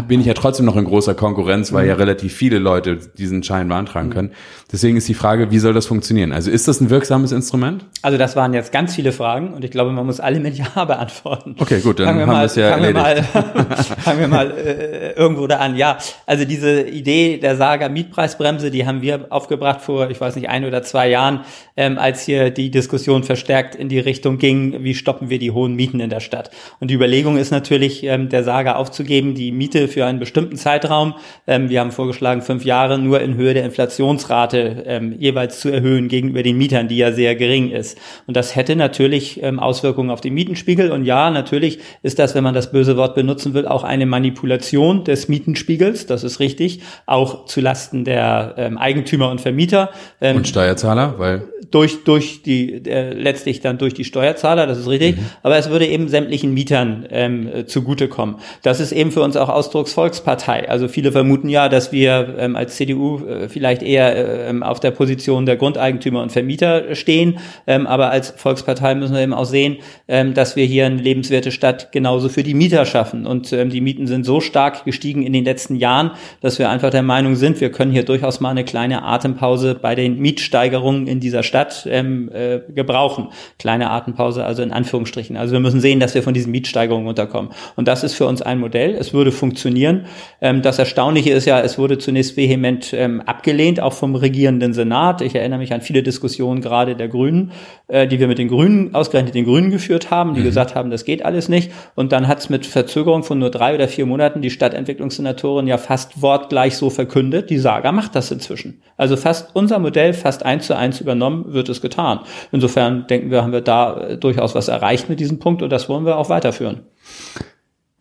bin 0.06 0.20
ich 0.20 0.26
ja 0.26 0.34
trotzdem 0.34 0.66
noch 0.66 0.76
in 0.76 0.84
großer 0.84 1.14
Konkurrenz, 1.14 1.72
weil 1.72 1.84
mhm. 1.84 1.88
ja 1.90 1.94
relativ 1.96 2.34
viele 2.34 2.58
Leute 2.58 2.96
diesen 2.96 3.42
Schein 3.42 3.68
beantragen 3.68 4.08
mhm. 4.08 4.12
können. 4.12 4.30
Deswegen 4.70 4.96
ist 4.96 5.08
die 5.08 5.14
Frage, 5.14 5.50
wie 5.50 5.58
soll 5.58 5.74
das 5.74 5.86
funktionieren? 5.86 6.32
Also 6.32 6.50
ist 6.50 6.68
das 6.68 6.80
ein 6.80 6.90
wirksames 6.90 7.32
Instrument? 7.32 7.84
Also 8.00 8.16
das 8.16 8.36
waren 8.36 8.54
jetzt 8.54 8.72
ganz 8.72 8.94
viele 8.94 9.12
Fragen 9.12 9.52
und 9.52 9.64
ich 9.64 9.70
glaube, 9.70 9.92
man 9.92 10.06
muss 10.06 10.20
alle 10.20 10.40
mit 10.40 10.56
Ja 10.56 10.84
beantworten. 10.84 11.56
Okay, 11.58 11.80
gut, 11.80 12.00
dann 12.00 12.20
haben 12.20 12.30
wir 12.30 12.44
es 12.44 12.56
ja 12.56 12.70
fangen 12.70 12.84
erledigt. 12.84 13.34
Wir 13.34 13.42
mal, 13.42 13.76
fangen 13.98 14.20
wir 14.20 14.28
mal 14.28 14.50
äh, 14.50 15.12
irgendwo 15.12 15.46
da 15.46 15.58
an. 15.58 15.76
Ja, 15.76 15.98
also 16.26 16.44
diese 16.44 16.82
Idee 16.82 17.38
der 17.38 17.56
Saga 17.56 17.88
Mietpreisbremse, 17.88 18.70
die 18.70 18.86
haben 18.86 19.02
wir 19.02 19.26
aufgebracht 19.30 19.80
vor, 19.80 20.10
ich 20.10 20.20
weiß 20.20 20.36
nicht, 20.36 20.48
ein 20.48 20.64
oder 20.64 20.82
zwei 20.82 21.08
Jahren, 21.08 21.40
ähm, 21.76 21.98
als 21.98 22.22
hier 22.22 22.50
die 22.50 22.70
Diskussion 22.70 23.24
verstärkt 23.24 23.74
in 23.74 23.88
die 23.88 23.98
Richtung 23.98 24.38
ging, 24.38 24.82
wie 24.84 24.94
stoppen 24.94 25.28
wir 25.30 25.38
die 25.38 25.50
hohen 25.50 25.74
Mieten 25.74 26.00
in 26.00 26.10
der 26.10 26.20
Stadt. 26.20 26.50
Und 26.80 26.88
die 26.88 26.94
Überlegung 26.94 27.36
ist 27.36 27.50
natürlich, 27.50 28.04
ähm, 28.04 28.28
der 28.28 28.44
Saga 28.44 28.76
aufzugeben, 28.76 29.34
die 29.34 29.52
Miete 29.52 29.71
Miete 29.72 29.88
für 29.88 30.04
einen 30.04 30.18
bestimmten 30.18 30.56
Zeitraum, 30.56 31.14
ähm, 31.46 31.68
wir 31.70 31.80
haben 31.80 31.92
vorgeschlagen, 31.92 32.42
fünf 32.42 32.64
Jahre 32.64 32.98
nur 32.98 33.20
in 33.20 33.36
Höhe 33.36 33.54
der 33.54 33.64
Inflationsrate 33.64 34.84
ähm, 34.86 35.14
jeweils 35.18 35.60
zu 35.60 35.70
erhöhen 35.70 36.08
gegenüber 36.08 36.42
den 36.42 36.58
Mietern, 36.58 36.88
die 36.88 36.98
ja 36.98 37.12
sehr 37.12 37.34
gering 37.36 37.70
ist. 37.70 37.98
Und 38.26 38.36
das 38.36 38.54
hätte 38.54 38.76
natürlich 38.76 39.42
ähm, 39.42 39.58
Auswirkungen 39.58 40.10
auf 40.10 40.20
den 40.20 40.34
Mietenspiegel. 40.34 40.92
Und 40.92 41.04
ja, 41.04 41.30
natürlich 41.30 41.78
ist 42.02 42.18
das, 42.18 42.34
wenn 42.34 42.44
man 42.44 42.54
das 42.54 42.70
böse 42.70 42.96
Wort 42.96 43.14
benutzen 43.14 43.54
will, 43.54 43.66
auch 43.66 43.84
eine 43.84 44.06
Manipulation 44.06 45.04
des 45.04 45.28
Mietenspiegels. 45.28 46.06
Das 46.06 46.22
ist 46.24 46.40
richtig, 46.40 46.80
auch 47.06 47.46
zu 47.46 47.60
Lasten 47.60 48.04
der 48.04 48.54
ähm, 48.58 48.76
Eigentümer 48.76 49.30
und 49.30 49.40
Vermieter. 49.40 49.90
Ähm, 50.20 50.36
und 50.36 50.48
Steuerzahler, 50.48 51.14
weil 51.18 51.44
durch 51.70 52.04
durch 52.04 52.42
die 52.42 52.84
äh, 52.84 53.14
letztlich 53.14 53.60
dann 53.60 53.78
durch 53.78 53.94
die 53.94 54.04
Steuerzahler, 54.04 54.66
das 54.66 54.78
ist 54.78 54.88
richtig. 54.88 55.16
Mhm. 55.16 55.26
Aber 55.42 55.56
es 55.56 55.70
würde 55.70 55.86
eben 55.86 56.08
sämtlichen 56.08 56.52
Mietern 56.52 57.06
ähm, 57.10 57.66
zugutekommen. 57.66 58.36
Das 58.62 58.80
ist 58.80 58.92
eben 58.92 59.10
für 59.10 59.22
uns 59.22 59.36
auch 59.36 59.48
Ausdrucksvolkspartei. 59.62 60.68
Also 60.68 60.88
viele 60.88 61.12
vermuten 61.12 61.48
ja, 61.48 61.68
dass 61.68 61.92
wir 61.92 62.34
ähm, 62.36 62.56
als 62.56 62.74
CDU 62.74 63.24
äh, 63.24 63.48
vielleicht 63.48 63.82
eher 63.82 64.48
ähm, 64.48 64.64
auf 64.64 64.80
der 64.80 64.90
Position 64.90 65.46
der 65.46 65.56
Grundeigentümer 65.56 66.20
und 66.20 66.32
Vermieter 66.32 66.96
stehen. 66.96 67.38
Ähm, 67.68 67.86
aber 67.86 68.10
als 68.10 68.30
Volkspartei 68.30 68.96
müssen 68.96 69.14
wir 69.14 69.22
eben 69.22 69.34
auch 69.34 69.44
sehen, 69.44 69.76
ähm, 70.08 70.34
dass 70.34 70.56
wir 70.56 70.64
hier 70.64 70.86
eine 70.86 70.96
lebenswerte 70.96 71.52
Stadt 71.52 71.92
genauso 71.92 72.28
für 72.28 72.42
die 72.42 72.54
Mieter 72.54 72.84
schaffen. 72.86 73.24
Und 73.24 73.52
ähm, 73.52 73.70
die 73.70 73.80
Mieten 73.80 74.08
sind 74.08 74.24
so 74.24 74.40
stark 74.40 74.84
gestiegen 74.84 75.22
in 75.22 75.32
den 75.32 75.44
letzten 75.44 75.76
Jahren, 75.76 76.10
dass 76.40 76.58
wir 76.58 76.68
einfach 76.68 76.90
der 76.90 77.02
Meinung 77.02 77.36
sind, 77.36 77.60
wir 77.60 77.70
können 77.70 77.92
hier 77.92 78.04
durchaus 78.04 78.40
mal 78.40 78.50
eine 78.50 78.64
kleine 78.64 79.04
Atempause 79.04 79.76
bei 79.80 79.94
den 79.94 80.18
Mietsteigerungen 80.18 81.06
in 81.06 81.20
dieser 81.20 81.44
Stadt 81.44 81.86
ähm, 81.88 82.30
äh, 82.32 82.60
gebrauchen. 82.74 83.28
Kleine 83.60 83.90
Atempause, 83.90 84.44
also 84.44 84.62
in 84.62 84.72
Anführungsstrichen. 84.72 85.36
Also 85.36 85.52
wir 85.52 85.60
müssen 85.60 85.80
sehen, 85.80 86.00
dass 86.00 86.16
wir 86.16 86.24
von 86.24 86.34
diesen 86.34 86.50
Mietsteigerungen 86.50 87.06
unterkommen. 87.06 87.52
Und 87.76 87.86
das 87.86 88.02
ist 88.02 88.14
für 88.14 88.26
uns 88.26 88.42
ein 88.42 88.58
Modell. 88.58 88.96
Es 88.98 89.14
würde 89.14 89.30
funktionieren 89.30 89.51
funktionieren. 89.52 90.06
Ähm, 90.40 90.62
das 90.62 90.78
Erstaunliche 90.78 91.30
ist 91.30 91.44
ja, 91.44 91.60
es 91.60 91.78
wurde 91.78 91.98
zunächst 91.98 92.38
vehement 92.38 92.94
ähm, 92.94 93.20
abgelehnt, 93.20 93.80
auch 93.80 93.92
vom 93.92 94.14
regierenden 94.14 94.72
Senat. 94.72 95.20
Ich 95.20 95.34
erinnere 95.34 95.58
mich 95.58 95.74
an 95.74 95.82
viele 95.82 96.02
Diskussionen 96.02 96.62
gerade 96.62 96.96
der 96.96 97.08
Grünen, 97.08 97.52
äh, 97.88 98.08
die 98.08 98.18
wir 98.18 98.28
mit 98.28 98.38
den 98.38 98.48
Grünen, 98.48 98.94
ausgerechnet 98.94 99.34
den 99.34 99.44
Grünen 99.44 99.70
geführt 99.70 100.10
haben, 100.10 100.32
die 100.32 100.40
mhm. 100.40 100.44
gesagt 100.44 100.74
haben, 100.74 100.90
das 100.90 101.04
geht 101.04 101.22
alles 101.22 101.50
nicht. 101.50 101.70
Und 101.94 102.12
dann 102.12 102.28
hat 102.28 102.38
es 102.38 102.48
mit 102.48 102.64
Verzögerung 102.64 103.24
von 103.24 103.38
nur 103.38 103.50
drei 103.50 103.74
oder 103.74 103.88
vier 103.88 104.06
Monaten 104.06 104.40
die 104.40 104.48
Stadtentwicklungssenatorin 104.48 105.66
ja 105.66 105.76
fast 105.76 106.22
wortgleich 106.22 106.76
so 106.76 106.88
verkündet, 106.88 107.50
die 107.50 107.58
Saga 107.58 107.92
macht 107.92 108.14
das 108.14 108.30
inzwischen. 108.30 108.80
Also 108.96 109.18
fast 109.18 109.54
unser 109.54 109.78
Modell, 109.78 110.14
fast 110.14 110.46
eins 110.46 110.66
zu 110.66 110.74
eins 110.74 111.00
übernommen, 111.00 111.52
wird 111.52 111.68
es 111.68 111.82
getan. 111.82 112.20
Insofern 112.52 113.06
denken 113.06 113.30
wir, 113.30 113.42
haben 113.42 113.52
wir 113.52 113.60
da 113.60 114.00
äh, 114.00 114.16
durchaus 114.16 114.54
was 114.54 114.68
erreicht 114.68 115.10
mit 115.10 115.20
diesem 115.20 115.38
Punkt 115.38 115.62
und 115.62 115.70
das 115.70 115.90
wollen 115.90 116.06
wir 116.06 116.16
auch 116.16 116.30
weiterführen. 116.30 116.80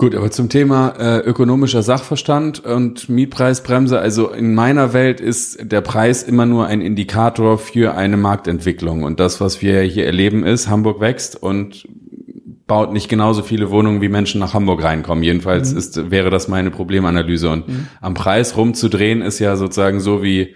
Gut, 0.02 0.16
aber 0.16 0.32
zum 0.32 0.50
Thema 0.50 0.96
äh, 0.98 1.20
ökonomischer 1.20 1.84
Sachverstand 1.84 2.66
und 2.66 3.08
Mietpreisbremse, 3.08 4.00
also 4.00 4.32
in 4.32 4.56
meiner 4.56 4.94
Welt 4.94 5.22
ist 5.22 5.72
der 5.72 5.82
Preis 5.82 6.24
immer 6.24 6.48
nur 6.48 6.66
ein 6.66 6.82
Indikator 6.82 7.60
für 7.60 7.94
eine 7.94 8.18
Marktentwicklung. 8.18 9.04
Und 9.04 9.20
das, 9.20 9.40
was 9.42 9.62
wir 9.62 9.82
hier 9.82 10.08
erleben, 10.08 10.44
ist, 10.44 10.70
Hamburg 10.70 11.02
wächst 11.02 11.36
und 11.36 11.88
baut 12.66 12.94
nicht 12.94 13.10
genauso 13.10 13.44
viele 13.44 13.70
Wohnungen, 13.70 14.02
wie 14.02 14.10
Menschen 14.10 14.40
nach 14.40 14.56
Hamburg 14.56 14.82
reinkommen. 14.84 15.24
Jedenfalls 15.24 15.72
mhm. 15.72 15.78
ist, 15.78 16.10
wäre 16.10 16.32
das 16.32 16.48
meine 16.48 16.72
Problemanalyse. 16.72 17.52
Und 17.52 17.68
mhm. 17.68 17.88
am 18.02 18.16
Preis 18.16 18.58
rumzudrehen 18.58 19.22
ist 19.22 19.38
ja 19.38 19.56
sozusagen 19.56 20.00
so 20.00 20.24
wie, 20.24 20.56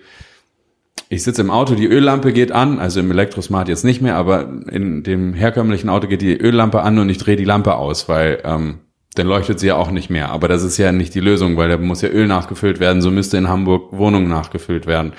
ich 1.09 1.21
sitze 1.21 1.43
im 1.43 1.51
Auto, 1.51 1.75
die 1.75 1.85
Öllampe 1.85 2.33
geht 2.33 2.51
an, 2.51 2.79
also 2.79 2.99
im 2.99 3.11
Elektrosmart 3.11 3.67
jetzt 3.67 3.85
nicht 3.85 4.01
mehr, 4.01 4.15
aber 4.15 4.49
in 4.71 5.03
dem 5.03 5.35
herkömmlichen 5.35 5.89
Auto 5.89 6.07
geht 6.07 6.23
die 6.23 6.35
Öllampe 6.35 6.81
an 6.81 6.97
und 6.97 7.09
ich 7.09 7.19
drehe 7.19 7.35
die 7.35 7.45
Lampe 7.45 7.75
aus, 7.75 8.09
weil 8.09 8.41
ähm, 8.43 8.79
dann 9.15 9.27
leuchtet 9.27 9.59
sie 9.59 9.67
ja 9.67 9.75
auch 9.75 9.91
nicht 9.91 10.09
mehr. 10.09 10.29
Aber 10.29 10.47
das 10.47 10.63
ist 10.63 10.77
ja 10.77 10.91
nicht 10.91 11.15
die 11.15 11.19
Lösung, 11.19 11.57
weil 11.57 11.69
da 11.69 11.77
muss 11.77 12.01
ja 12.01 12.09
Öl 12.09 12.27
nachgefüllt 12.27 12.79
werden. 12.79 13.01
So 13.01 13.11
müsste 13.11 13.37
in 13.37 13.47
Hamburg 13.47 13.91
Wohnungen 13.91 14.27
nachgefüllt 14.27 14.85
werden. 14.85 15.13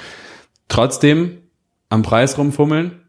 Trotzdem 0.68 1.38
am 1.88 2.02
Preis 2.02 2.38
rumfummeln, 2.38 3.05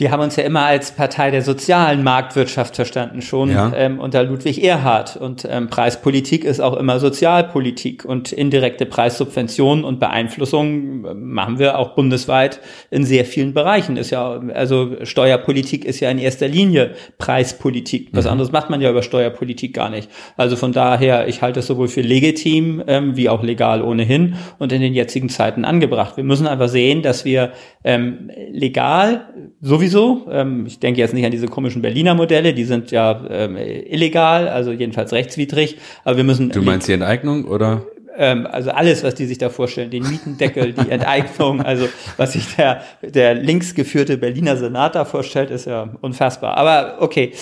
wir 0.00 0.10
haben 0.10 0.22
uns 0.22 0.36
ja 0.36 0.44
immer 0.44 0.64
als 0.64 0.92
Partei 0.92 1.30
der 1.30 1.42
sozialen 1.42 2.02
Marktwirtschaft 2.02 2.74
verstanden, 2.74 3.20
schon 3.20 3.50
ja. 3.50 3.70
ähm, 3.76 4.00
unter 4.00 4.24
Ludwig 4.24 4.64
Erhard. 4.64 5.18
Und 5.18 5.46
ähm, 5.48 5.68
Preispolitik 5.68 6.44
ist 6.44 6.58
auch 6.60 6.74
immer 6.78 6.98
Sozialpolitik 6.98 8.06
und 8.06 8.32
indirekte 8.32 8.86
Preissubventionen 8.86 9.84
und 9.84 10.00
Beeinflussungen 10.00 11.04
äh, 11.04 11.12
machen 11.12 11.58
wir 11.58 11.78
auch 11.78 11.94
bundesweit 11.94 12.60
in 12.90 13.04
sehr 13.04 13.26
vielen 13.26 13.52
Bereichen. 13.52 13.98
Ist 13.98 14.08
ja 14.08 14.40
also 14.54 14.96
Steuerpolitik 15.02 15.84
ist 15.84 16.00
ja 16.00 16.10
in 16.10 16.18
erster 16.18 16.48
Linie 16.48 16.92
Preispolitik. 17.18 18.08
Was 18.12 18.24
mhm. 18.24 18.32
anderes 18.32 18.52
macht 18.52 18.70
man 18.70 18.80
ja 18.80 18.88
über 18.88 19.02
Steuerpolitik 19.02 19.74
gar 19.74 19.90
nicht. 19.90 20.08
Also 20.38 20.56
von 20.56 20.72
daher, 20.72 21.28
ich 21.28 21.42
halte 21.42 21.60
es 21.60 21.66
sowohl 21.66 21.88
für 21.88 22.00
legitim 22.00 22.82
ähm, 22.86 23.16
wie 23.16 23.28
auch 23.28 23.42
legal 23.42 23.82
ohnehin 23.82 24.36
und 24.58 24.72
in 24.72 24.80
den 24.80 24.94
jetzigen 24.94 25.28
Zeiten 25.28 25.66
angebracht. 25.66 26.16
Wir 26.16 26.24
müssen 26.24 26.46
einfach 26.46 26.68
sehen, 26.68 27.02
dass 27.02 27.26
wir 27.26 27.52
ähm, 27.84 28.30
legal 28.50 29.26
sowieso 29.60 29.89
sowieso. 29.90 30.26
Ähm, 30.30 30.66
ich 30.66 30.78
denke 30.78 31.00
jetzt 31.00 31.14
nicht 31.14 31.24
an 31.24 31.30
diese 31.30 31.48
komischen 31.48 31.82
Berliner 31.82 32.14
Modelle, 32.14 32.54
die 32.54 32.64
sind 32.64 32.90
ja 32.90 33.20
ähm, 33.28 33.56
illegal, 33.56 34.48
also 34.48 34.72
jedenfalls 34.72 35.12
rechtswidrig. 35.12 35.78
Aber 36.04 36.16
wir 36.16 36.24
müssen. 36.24 36.50
Du 36.50 36.62
meinst 36.62 36.88
die 36.88 36.92
Enteignung 36.92 37.44
oder? 37.44 37.82
Ähm, 38.16 38.46
also 38.50 38.70
alles, 38.70 39.02
was 39.04 39.14
die 39.14 39.24
sich 39.24 39.38
da 39.38 39.48
vorstellen, 39.48 39.90
den 39.90 40.02
Mietendeckel, 40.02 40.72
die 40.72 40.90
Enteignung, 40.90 41.62
also 41.62 41.88
was 42.16 42.32
sich 42.32 42.54
der, 42.56 42.82
der 43.02 43.34
links 43.34 43.74
geführte 43.74 44.18
Berliner 44.18 44.56
Senat 44.56 44.94
da 44.94 45.04
vorstellt, 45.04 45.50
ist 45.50 45.66
ja 45.66 45.88
unfassbar. 46.00 46.56
Aber 46.56 46.96
okay, 47.00 47.32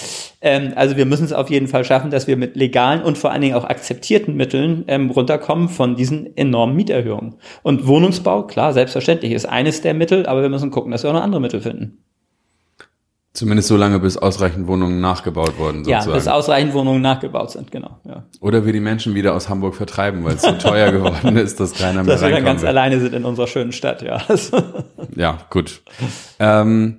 ähm, 0.41 0.73
also 0.77 0.97
wir 0.97 1.07
müssen 1.07 1.25
es 1.25 1.33
auf 1.33 1.51
jeden 1.51 1.69
Fall 1.69 1.85
schaffen, 1.85 2.11
dass 2.11 2.27
wir 2.27 2.37
mit 2.37 2.55
legalen 2.55 3.03
und 3.03 3.19
vor 3.19 3.33
allen 3.33 3.41
Dingen 3.41 3.55
auch 3.55 3.65
akzeptierten 3.65 4.37
Mitteln 4.37 4.85
ähm, 4.89 5.11
runterkommen 5.11 5.69
von 5.69 5.97
diesen 5.97 6.37
enormen 6.37 6.77
Mieterhöhungen. 6.77 7.37
Und 7.63 7.87
Wohnungsbau, 7.87 8.45
klar, 8.47 8.73
selbstverständlich, 8.73 9.33
ist 9.33 9.47
eines 9.47 9.81
der 9.81 9.95
Mittel, 9.95 10.27
aber 10.27 10.43
wir 10.43 10.49
müssen 10.49 10.71
gucken, 10.71 10.93
dass 10.93 11.03
wir 11.03 11.11
auch 11.11 11.15
noch 11.15 11.23
andere 11.23 11.41
Mittel 11.41 11.61
finden. 11.61 11.99
Zumindest 13.39 13.69
so 13.69 13.77
lange, 13.77 14.01
bis 14.01 14.17
ausreichend 14.17 14.67
Wohnungen 14.67 15.01
nachgebaut 15.01 15.59
wurden. 15.59 15.85
Sozusagen. 15.85 16.09
Ja, 16.09 16.15
bis 16.17 16.27
ausreichend 16.27 16.75
Wohnungen 16.75 17.01
nachgebaut 17.01 17.53
sind, 17.53 17.71
genau. 17.71 18.01
Ja. 18.05 18.25
Oder 18.41 18.67
wir 18.67 18.73
die 18.73 18.81
Menschen 18.81 19.15
wieder 19.15 19.33
aus 19.33 19.49
Hamburg 19.49 19.77
vertreiben, 19.77 20.25
weil 20.25 20.35
es 20.35 20.43
so 20.43 20.51
teuer 20.51 20.91
geworden 20.91 21.37
ist, 21.37 21.61
dass 21.61 21.75
keiner 21.75 22.03
mehr 22.03 22.15
dass 22.15 22.23
reinkommt. 22.23 22.23
Dass 22.23 22.23
wir 22.23 22.31
dann 22.31 22.45
ganz 22.45 22.63
will. 22.63 22.69
alleine 22.69 22.99
sind 22.99 23.15
in 23.15 23.25
unserer 23.25 23.47
schönen 23.47 23.71
Stadt, 23.71 24.03
ja. 24.03 24.21
ja, 25.15 25.39
gut. 25.51 25.83
Ähm, 26.41 26.99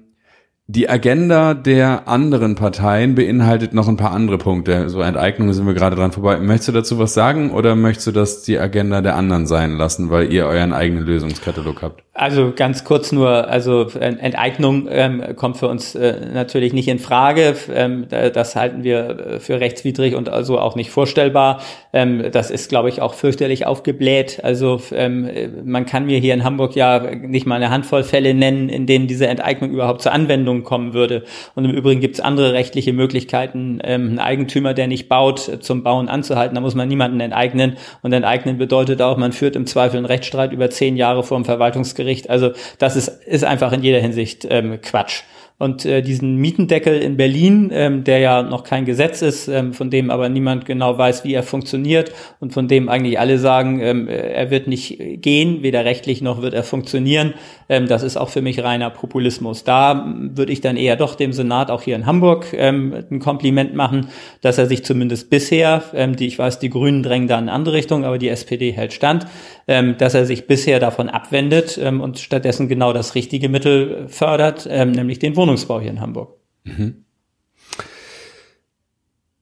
die 0.71 0.88
Agenda 0.88 1.55
der 1.55 2.08
anderen 2.08 2.53
Parteien 2.53 3.15
beinhaltet 3.15 3.73
noch 3.73 3.88
ein 3.88 3.97
paar 3.97 4.12
andere 4.12 4.38
Punkte. 4.38 4.88
So 4.88 5.01
Enteignungen 5.01 5.51
sind 5.51 5.65
wir 5.65 5.73
gerade 5.73 5.95
dran 5.95 6.12
vorbei. 6.12 6.38
Möchtest 6.38 6.67
du 6.67 6.71
dazu 6.73 6.99
was 6.99 7.15
sagen 7.15 7.49
oder 7.49 7.75
möchtest 7.75 8.05
du 8.05 8.12
das 8.12 8.43
die 8.43 8.60
Agenda 8.60 9.01
der 9.01 9.15
anderen 9.15 9.47
sein 9.47 9.77
lassen, 9.77 10.12
weil 10.12 10.32
ihr 10.32 10.45
euren 10.45 10.71
eigenen 10.71 11.08
Lösungskatalog 11.08 11.82
habt? 11.82 12.03
Also 12.13 12.51
ganz 12.53 12.84
kurz 12.84 13.13
nur, 13.13 13.47
also 13.47 13.88
Enteignung 13.97 14.88
ähm, 14.91 15.23
kommt 15.38 15.55
für 15.55 15.69
uns 15.69 15.95
äh, 15.95 16.27
natürlich 16.34 16.73
nicht 16.73 16.89
in 16.89 16.99
Frage. 16.99 17.55
Ähm, 17.73 18.08
das 18.10 18.58
halten 18.58 18.84
wir 18.84 19.10
äh, 19.10 19.39
für 19.39 19.62
rechtswidrig 19.62 20.15
und 20.15 20.27
also 20.27 20.60
auch 20.60 20.75
nicht 20.75 20.91
vorstellbar. 20.91 21.62
Ähm, 21.93 22.25
das 22.32 22.51
ist, 22.51 22.67
glaube 22.67 22.89
ich, 22.89 23.01
auch 23.01 23.13
fürchterlich 23.13 23.65
aufgebläht. 23.65 24.41
Also 24.43 24.82
ähm, 24.91 25.29
man 25.63 25.86
kann 25.86 26.08
mir 26.08 26.19
hier 26.19 26.34
in 26.34 26.43
Hamburg 26.43 26.75
ja 26.75 26.99
nicht 27.15 27.47
mal 27.47 27.55
eine 27.55 27.69
Handvoll 27.69 28.03
Fälle 28.03 28.34
nennen, 28.34 28.67
in 28.67 28.86
denen 28.86 29.08
diese 29.08 29.27
Enteignung 29.27 29.71
überhaupt 29.71 30.01
zur 30.01 30.12
Anwendung 30.12 30.59
kommen 30.63 30.93
würde. 30.93 31.24
Und 31.56 31.65
im 31.65 31.72
Übrigen 31.72 32.02
gibt 32.02 32.15
es 32.15 32.22
andere 32.22 32.54
rechtliche 32.54 32.93
Möglichkeiten, 32.93 33.80
ähm, 33.84 34.10
einen 34.10 34.19
Eigentümer, 34.19 34.74
der 34.74 34.88
nicht 34.88 35.10
baut, 35.10 35.39
zum 35.62 35.84
Bauen 35.84 36.10
anzuhalten. 36.10 36.56
Da 36.56 36.62
muss 36.62 36.76
man 36.76 36.88
niemanden 36.88 37.19
enteignen. 37.19 37.78
Und 38.02 38.13
enteignen 38.13 38.58
bedeutet 38.58 39.02
auch, 39.02 39.17
man 39.17 39.32
führt 39.32 39.56
im 39.56 39.65
Zweifel 39.65 39.98
einen 39.98 40.06
Rechtsstreit 40.06 40.52
über 40.52 40.69
zehn 40.69 40.98
Jahre 40.98 41.24
vor 41.24 41.38
dem 41.38 41.45
Verwaltungsgericht 41.45 42.10
Gericht. 42.10 42.30
Also 42.30 42.52
das 42.78 42.95
ist, 42.95 43.08
ist 43.26 43.43
einfach 43.43 43.72
in 43.72 43.84
jeder 43.84 44.00
Hinsicht 44.00 44.48
ähm, 44.50 44.80
Quatsch. 44.82 45.24
Und 45.58 45.86
äh, 45.86 46.02
diesen 46.02 46.38
Mietendeckel 46.38 47.02
in 47.02 47.17
Berlin, 47.17 47.69
ähm, 47.74 48.06
der 48.06 48.19
ja 48.19 48.41
noch 48.43 48.63
kein 48.63 48.86
Gesetz 48.86 49.22
ist, 49.22 49.50
ähm, 49.50 49.74
von 49.74 49.89
dem 49.89 50.10
aber 50.10 50.30
niemand 50.30 50.65
genau 50.65 50.98
weiß, 50.98 51.26
wie 51.26 51.34
er 51.34 51.43
funktioniert 51.43 52.13
und 52.39 52.54
von 52.54 52.69
dem 52.69 52.88
eigentlich 52.88 53.19
alle 53.19 53.38
sagen, 53.38 53.82
ähm, 53.82 54.08
er 54.08 54.52
wird 54.52 54.67
nicht 54.67 55.22
gehen, 55.22 55.62
weder 55.62 55.84
rechtlich 55.84 56.22
noch 56.22 56.41
wird 56.41 56.54
er 56.54 56.63
funktionieren, 56.63 57.34
ähm, 57.69 57.88
das 57.88 58.03
ist 58.03 58.17
auch 58.17 58.29
für 58.29 58.41
mich 58.41 58.63
reiner 58.63 58.89
Populismus. 58.89 59.63
Da 59.63 60.13
würde 60.17 60.51
ich 60.51 60.60
dann 60.60 60.75
eher 60.75 60.95
doch 60.95 61.15
dem 61.15 61.32
Senat 61.32 61.71
auch 61.71 61.84
hier 61.84 61.95
in 61.95 62.05
Hamburg 62.05 62.47
ähm, 62.53 62.93
ein 63.10 63.19
Kompliment 63.19 63.75
machen, 63.75 64.08
dass 64.41 64.58
er 64.58 64.65
sich 64.65 64.84
zumindest 64.84 65.29
bisher, 65.29 65.84
ähm, 65.93 66.15
die 66.15 66.27
ich 66.27 66.38
weiß, 66.38 66.60
die 66.60 66.69
Grünen 66.69 67.03
drängen 67.03 67.27
da 67.27 67.36
in 67.36 67.43
eine 67.43 67.53
andere 67.53 67.75
Richtung, 67.75 68.03
aber 68.03 68.17
die 68.17 68.29
SPD 68.29 68.71
hält 68.71 68.93
stand, 68.93 69.27
ähm, 69.67 69.95
dass 69.97 70.15
er 70.15 70.25
sich 70.25 70.47
bisher 70.47 70.79
davon 70.79 71.10
abwendet 71.10 71.79
ähm, 71.82 72.01
und 72.01 72.19
stattdessen 72.19 72.67
genau 72.67 72.91
das 72.91 73.15
richtige 73.15 73.47
Mittel 73.47 74.08
fördert, 74.08 74.67
ähm, 74.69 74.91
nämlich 74.91 75.19
den 75.19 75.36
Wohnungsbau. 75.36 75.79
Hier 75.79 75.91
in 75.91 76.01
Hamburg. 76.01 76.36
Mhm. 76.63 77.05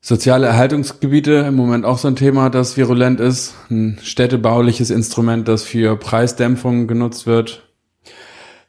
Soziale 0.07 0.47
Erhaltungsgebiete 0.47 1.33
im 1.47 1.55
Moment 1.55 1.83
auch 1.83 1.97
so 1.97 2.07
ein 2.07 2.15
Thema, 2.15 2.49
das 2.49 2.77
virulent 2.77 3.19
ist. 3.19 3.55
Ein 3.69 3.99
städtebauliches 4.01 4.89
Instrument, 4.89 5.49
das 5.49 5.63
für 5.63 5.97
Preisdämpfung 5.97 6.87
genutzt 6.87 7.27
wird. 7.27 7.66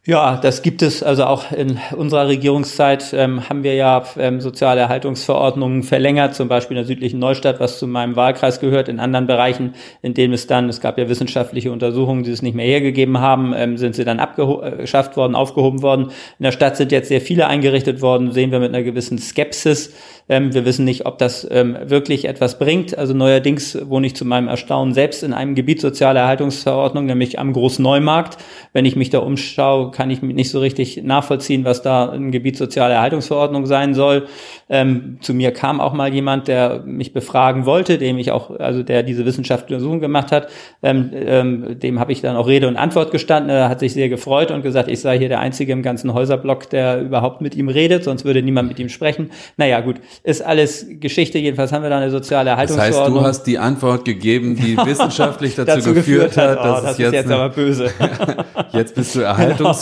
Ja, 0.06 0.38
das 0.38 0.62
gibt 0.62 0.80
es 0.80 1.02
also 1.02 1.24
auch 1.24 1.52
in 1.52 1.78
unserer 1.94 2.28
Regierungszeit 2.28 3.12
ähm, 3.12 3.46
haben 3.48 3.62
wir 3.62 3.74
ja 3.74 4.04
ähm, 4.16 4.40
soziale 4.40 4.80
Erhaltungsverordnungen 4.80 5.82
verlängert, 5.82 6.34
zum 6.34 6.48
Beispiel 6.48 6.76
in 6.76 6.82
der 6.82 6.86
südlichen 6.86 7.18
Neustadt, 7.18 7.60
was 7.60 7.78
zu 7.78 7.86
meinem 7.86 8.16
Wahlkreis 8.16 8.58
gehört. 8.58 8.88
In 8.88 9.00
anderen 9.00 9.26
Bereichen, 9.26 9.74
in 10.00 10.14
denen 10.14 10.32
es 10.32 10.46
dann, 10.46 10.68
es 10.70 10.80
gab 10.80 10.96
ja 10.96 11.10
wissenschaftliche 11.10 11.72
Untersuchungen, 11.72 12.22
die 12.22 12.30
es 12.30 12.40
nicht 12.40 12.54
mehr 12.54 12.64
hergegeben 12.64 13.18
haben, 13.18 13.52
ähm, 13.54 13.76
sind 13.76 13.96
sie 13.96 14.04
dann 14.04 14.18
abgeschafft 14.18 15.16
worden, 15.18 15.34
aufgehoben 15.34 15.82
worden. 15.82 16.04
In 16.38 16.44
der 16.44 16.52
Stadt 16.52 16.78
sind 16.78 16.90
jetzt 16.90 17.08
sehr 17.08 17.20
viele 17.20 17.46
eingerichtet 17.48 18.00
worden, 18.00 18.32
sehen 18.32 18.50
wir 18.50 18.60
mit 18.60 18.68
einer 18.68 18.84
gewissen 18.84 19.18
Skepsis. 19.18 19.92
Ähm, 20.30 20.54
wir 20.54 20.64
wissen 20.64 20.84
nicht, 20.84 21.06
ob 21.06 21.18
das 21.18 21.46
ähm, 21.50 21.76
wirklich 21.82 22.26
etwas 22.26 22.58
bringt. 22.58 22.96
Also 22.96 23.14
neuerdings 23.14 23.78
wohne 23.88 24.06
ich 24.06 24.16
zu 24.16 24.24
meinem 24.24 24.48
Erstaunen 24.48 24.94
selbst 24.94 25.22
in 25.22 25.32
einem 25.32 25.54
Gebiet 25.54 25.80
soziale 25.80 26.20
Erhaltungsverordnung, 26.20 27.06
nämlich 27.06 27.38
am 27.38 27.52
Großneumarkt. 27.52 28.38
Wenn 28.72 28.84
ich 28.84 28.96
mich 28.96 29.10
da 29.10 29.18
umschaue, 29.18 29.87
kann 29.90 30.10
ich 30.10 30.22
nicht 30.22 30.50
so 30.50 30.60
richtig 30.60 31.02
nachvollziehen, 31.02 31.64
was 31.64 31.82
da 31.82 32.10
ein 32.10 32.30
Gebiet 32.30 32.56
soziale 32.56 32.94
Erhaltungsverordnung 32.94 33.66
sein 33.66 33.94
soll. 33.94 34.26
Ähm, 34.70 35.18
zu 35.20 35.34
mir 35.34 35.52
kam 35.52 35.80
auch 35.80 35.92
mal 35.92 36.12
jemand, 36.12 36.48
der 36.48 36.82
mich 36.84 37.12
befragen 37.12 37.66
wollte, 37.66 37.98
dem 37.98 38.18
ich 38.18 38.30
auch, 38.30 38.50
also 38.58 38.82
der 38.82 39.02
diese 39.02 39.24
wissenschaftliche 39.24 39.76
Untersuchung 39.76 40.00
gemacht 40.00 40.32
hat. 40.32 40.48
Ähm, 40.82 41.10
ähm, 41.14 41.78
dem 41.78 42.00
habe 42.00 42.12
ich 42.12 42.20
dann 42.20 42.36
auch 42.36 42.46
Rede 42.46 42.68
und 42.68 42.76
Antwort 42.76 43.10
gestanden. 43.10 43.50
Er 43.50 43.68
hat 43.68 43.80
sich 43.80 43.92
sehr 43.92 44.08
gefreut 44.08 44.50
und 44.50 44.62
gesagt, 44.62 44.88
ich 44.88 45.00
sei 45.00 45.18
hier 45.18 45.28
der 45.28 45.40
Einzige 45.40 45.72
im 45.72 45.82
ganzen 45.82 46.12
Häuserblock, 46.12 46.68
der 46.70 47.00
überhaupt 47.00 47.40
mit 47.40 47.54
ihm 47.54 47.68
redet, 47.68 48.04
sonst 48.04 48.24
würde 48.24 48.42
niemand 48.42 48.68
mit 48.68 48.78
ihm 48.78 48.88
sprechen. 48.88 49.30
Naja, 49.56 49.80
gut, 49.80 49.96
ist 50.22 50.42
alles 50.42 50.86
Geschichte. 51.00 51.38
Jedenfalls 51.38 51.72
haben 51.72 51.82
wir 51.82 51.90
da 51.90 51.98
eine 51.98 52.10
soziale 52.10 52.50
Erhaltungsverordnung. 52.50 53.14
Das 53.14 53.24
heißt, 53.24 53.24
du 53.24 53.28
hast 53.28 53.46
die 53.46 53.58
Antwort 53.58 54.04
gegeben, 54.04 54.56
die 54.56 54.76
wissenschaftlich 54.84 55.54
dazu, 55.54 55.76
dazu 55.76 55.94
geführt, 55.94 56.36
hat, 56.36 56.58
dass 56.58 56.80
oh, 56.80 56.82
das 56.82 56.92
es 56.92 56.98
jetzt, 56.98 57.06
ist 57.08 57.14
jetzt 57.14 57.30
aber 57.30 57.48
böse. 57.48 57.90
jetzt 58.72 58.94
bist 58.94 59.14
du 59.14 59.20
erhaltungswürdig. 59.20 59.77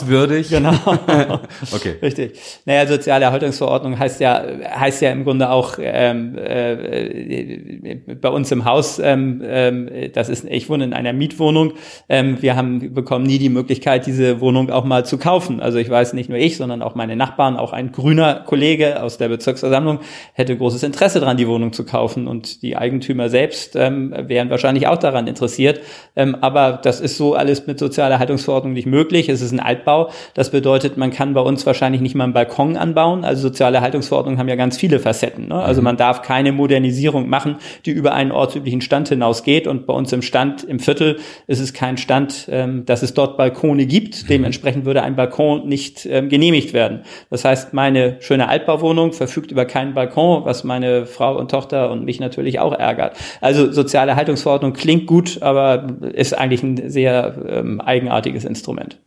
Genau. 0.50 0.74
genau. 1.06 1.40
okay. 1.72 1.94
Richtig. 2.02 2.38
Naja, 2.64 2.87
soziale 2.87 3.26
Erhaltungsverordnung 3.26 3.98
heißt 3.98 4.20
ja 4.20 4.44
heißt 4.78 5.02
ja 5.02 5.11
im 5.11 5.24
Grunde 5.24 5.50
auch 5.50 5.78
ähm, 5.78 6.37
äh, 6.38 7.96
bei 8.20 8.28
uns 8.28 8.50
im 8.52 8.64
Haus, 8.64 8.98
ähm, 8.98 9.42
äh, 9.42 10.09
das 10.09 10.28
ist, 10.28 10.44
ich 10.44 10.68
wohne 10.68 10.85
in 10.85 10.92
einer 10.92 11.12
Mietwohnung. 11.12 11.72
Ähm, 12.09 12.40
wir 12.40 12.56
haben 12.56 12.94
bekommen 12.94 13.26
nie 13.26 13.38
die 13.38 13.48
Möglichkeit, 13.48 14.06
diese 14.06 14.40
Wohnung 14.40 14.70
auch 14.70 14.85
mal 14.85 15.04
zu 15.04 15.18
kaufen. 15.18 15.61
Also 15.61 15.78
ich 15.78 15.90
weiß 15.90 16.12
nicht 16.12 16.28
nur 16.28 16.38
ich, 16.38 16.56
sondern 16.56 16.82
auch 16.82 16.94
meine 16.94 17.16
Nachbarn, 17.16 17.56
auch 17.56 17.72
ein 17.72 17.92
grüner 17.92 18.42
Kollege 18.46 19.02
aus 19.02 19.18
der 19.18 19.28
Bezirksversammlung 19.28 20.00
hätte 20.35 20.56
großes 20.56 20.82
Interesse 20.82 21.20
daran, 21.20 21.37
die 21.37 21.48
Wohnung 21.48 21.72
zu 21.72 21.85
kaufen 21.85 22.26
und 22.26 22.62
die 22.62 22.76
Eigentümer 22.76 23.28
selbst 23.28 23.76
ähm, 23.76 24.14
wären 24.16 24.50
wahrscheinlich 24.50 24.87
auch 24.87 24.98
daran 24.98 25.26
interessiert. 25.26 25.80
Ähm, 26.14 26.37
aber 26.40 26.80
das 26.82 27.00
ist 27.00 27.16
so 27.16 27.35
alles 27.35 27.66
mit 27.66 27.78
sozialer 27.78 28.18
Haltungsverordnung 28.18 28.72
nicht 28.72 28.87
möglich. 28.87 29.28
Es 29.28 29.40
ist 29.40 29.52
ein 29.52 29.61
Altbau. 29.87 30.11
Das 30.35 30.51
bedeutet, 30.51 30.96
man 30.96 31.11
kann 31.11 31.35
bei 31.35 31.40
uns 31.40 31.64
wahrscheinlich 31.66 32.01
nicht 32.01 32.14
mal 32.14 32.25
einen 32.25 32.33
Balkon 32.33 32.77
anbauen. 32.77 33.25
Also 33.25 33.42
soziale 33.42 33.81
Haltungsverordnungen 33.81 34.38
haben 34.38 34.49
ja 34.49 34.57
ganz 34.57 34.66
ganz 34.66 34.79
viele 34.79 34.99
Facetten. 34.99 35.49
Ne? 35.49 35.55
Also 35.55 35.81
mhm. 35.81 35.85
man 35.85 35.96
darf 35.96 36.22
keine 36.22 36.51
Modernisierung 36.51 37.29
machen, 37.29 37.57
die 37.85 37.92
über 37.92 38.14
einen 38.14 38.33
ortsüblichen 38.33 38.81
Stand 38.81 39.09
hinausgeht. 39.09 39.68
Und 39.68 39.87
bei 39.87 39.94
uns 39.94 40.12
im 40.12 40.22
Stand, 40.22 40.64
im 40.64 40.81
Viertel, 40.81 41.18
ist 41.46 41.61
es 41.61 41.72
kein 41.72 41.96
Stand, 41.99 42.49
ähm, 42.51 42.85
dass 42.85 43.03
es 43.03 43.14
dort 43.14 43.37
Balkone 43.37 43.87
gibt. 43.87 44.25
Mhm. 44.25 44.29
Dementsprechend 44.29 44.85
würde 44.85 45.03
ein 45.03 45.14
Balkon 45.14 45.68
nicht 45.68 46.05
ähm, 46.07 46.29
genehmigt 46.29 46.72
werden. 46.72 47.03
Das 47.31 47.44
heißt, 47.44 47.75
meine 47.75 48.16
schöne 48.20 48.49
Altbauwohnung 48.49 49.12
verfügt 49.12 49.53
über 49.53 49.64
keinen 49.64 49.94
Balkon, 49.94 50.44
was 50.44 50.64
meine 50.64 51.07
Frau 51.07 51.38
und 51.38 51.51
Tochter 51.51 51.92
und 51.92 52.05
mich 52.05 52.18
natürlich 52.18 52.59
auch 52.59 52.72
ärgert. 52.72 53.16
Also 53.40 53.70
soziale 53.70 54.16
Haltungsverordnung 54.16 54.72
klingt 54.72 55.07
gut, 55.07 55.42
aber 55.42 55.87
ist 56.12 56.37
eigentlich 56.37 56.64
ein 56.64 56.90
sehr 56.90 57.37
ähm, 57.49 57.81
eigenartiges 57.81 58.44
Instrument. 58.44 58.99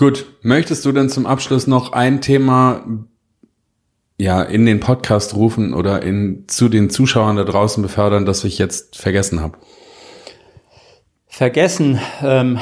Gut, 0.00 0.24
möchtest 0.40 0.86
du 0.86 0.92
denn 0.92 1.10
zum 1.10 1.26
Abschluss 1.26 1.66
noch 1.66 1.92
ein 1.92 2.22
Thema 2.22 2.86
ja 4.16 4.40
in 4.42 4.64
den 4.64 4.80
Podcast 4.80 5.34
rufen 5.34 5.74
oder 5.74 6.00
in 6.00 6.46
zu 6.48 6.70
den 6.70 6.88
Zuschauern 6.88 7.36
da 7.36 7.44
draußen 7.44 7.82
befördern, 7.82 8.24
das 8.24 8.42
ich 8.44 8.56
jetzt 8.56 8.96
vergessen 8.96 9.42
habe? 9.42 9.58
Vergessen, 11.40 11.98
ähm, 12.22 12.58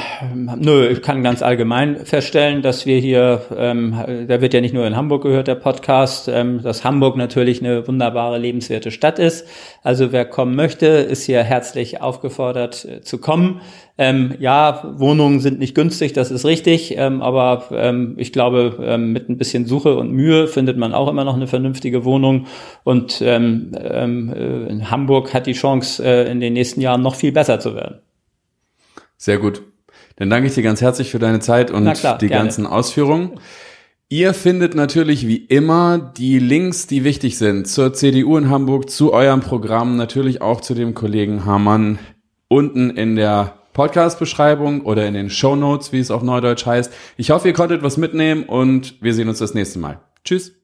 nö, 0.57 0.87
ich 0.87 1.01
kann 1.01 1.21
ganz 1.21 1.41
allgemein 1.41 2.05
feststellen, 2.05 2.61
dass 2.61 2.85
wir 2.85 2.97
hier, 2.97 3.41
ähm, 3.57 3.93
da 4.25 4.39
wird 4.39 4.53
ja 4.53 4.61
nicht 4.61 4.73
nur 4.73 4.87
in 4.87 4.95
Hamburg 4.95 5.23
gehört, 5.23 5.49
der 5.49 5.55
Podcast, 5.55 6.29
ähm, 6.29 6.61
dass 6.63 6.85
Hamburg 6.85 7.17
natürlich 7.17 7.59
eine 7.61 7.85
wunderbare, 7.89 8.37
lebenswerte 8.37 8.91
Stadt 8.91 9.19
ist. 9.19 9.45
Also 9.83 10.13
wer 10.13 10.23
kommen 10.23 10.55
möchte, 10.55 10.85
ist 10.85 11.23
hier 11.23 11.43
herzlich 11.43 12.01
aufgefordert 12.01 12.85
äh, 12.85 13.01
zu 13.01 13.17
kommen. 13.17 13.59
Ähm, 13.97 14.35
ja, 14.39 14.95
Wohnungen 14.95 15.41
sind 15.41 15.59
nicht 15.59 15.75
günstig, 15.75 16.13
das 16.13 16.31
ist 16.31 16.45
richtig, 16.45 16.97
ähm, 16.97 17.21
aber 17.21 17.65
ähm, 17.73 18.15
ich 18.15 18.31
glaube, 18.31 18.77
ähm, 18.81 19.11
mit 19.11 19.27
ein 19.27 19.37
bisschen 19.37 19.65
Suche 19.65 19.97
und 19.97 20.13
Mühe 20.13 20.47
findet 20.47 20.77
man 20.77 20.93
auch 20.93 21.09
immer 21.09 21.25
noch 21.25 21.35
eine 21.35 21.47
vernünftige 21.47 22.05
Wohnung. 22.05 22.47
Und 22.85 23.21
ähm, 23.21 23.73
ähm, 23.77 24.33
äh, 24.33 24.85
Hamburg 24.85 25.33
hat 25.33 25.47
die 25.47 25.51
Chance, 25.51 26.01
äh, 26.01 26.31
in 26.31 26.39
den 26.39 26.53
nächsten 26.53 26.79
Jahren 26.79 27.01
noch 27.01 27.15
viel 27.15 27.33
besser 27.33 27.59
zu 27.59 27.75
werden. 27.75 27.99
Sehr 29.19 29.37
gut. 29.37 29.61
Dann 30.15 30.29
danke 30.29 30.47
ich 30.47 30.55
dir 30.55 30.63
ganz 30.63 30.81
herzlich 30.81 31.11
für 31.11 31.19
deine 31.19 31.39
Zeit 31.41 31.71
und 31.71 31.91
klar, 31.93 32.17
die 32.17 32.27
gerne. 32.27 32.45
ganzen 32.45 32.65
Ausführungen. 32.65 33.39
Ihr 34.07 34.33
findet 34.33 34.73
natürlich 34.73 35.27
wie 35.27 35.35
immer 35.35 35.99
die 35.99 36.39
Links, 36.39 36.87
die 36.87 37.03
wichtig 37.03 37.37
sind 37.37 37.67
zur 37.67 37.93
CDU 37.93 38.37
in 38.37 38.49
Hamburg, 38.49 38.89
zu 38.89 39.13
eurem 39.13 39.41
Programm, 39.41 39.97
natürlich 39.97 40.41
auch 40.41 40.61
zu 40.61 40.73
dem 40.73 40.95
Kollegen 40.95 41.45
Hamann 41.45 41.99
unten 42.47 42.89
in 42.89 43.15
der 43.15 43.59
Podcast-Beschreibung 43.73 44.81
oder 44.81 45.05
in 45.05 45.13
den 45.13 45.29
Show 45.29 45.55
Notes, 45.55 45.91
wie 45.91 45.99
es 45.99 46.11
auf 46.11 46.23
Neudeutsch 46.23 46.65
heißt. 46.65 46.91
Ich 47.17 47.29
hoffe, 47.29 47.49
ihr 47.49 47.53
konntet 47.53 47.83
was 47.83 47.97
mitnehmen 47.97 48.43
und 48.43 48.95
wir 49.01 49.13
sehen 49.13 49.29
uns 49.29 49.39
das 49.39 49.53
nächste 49.53 49.79
Mal. 49.79 49.99
Tschüss. 50.23 50.58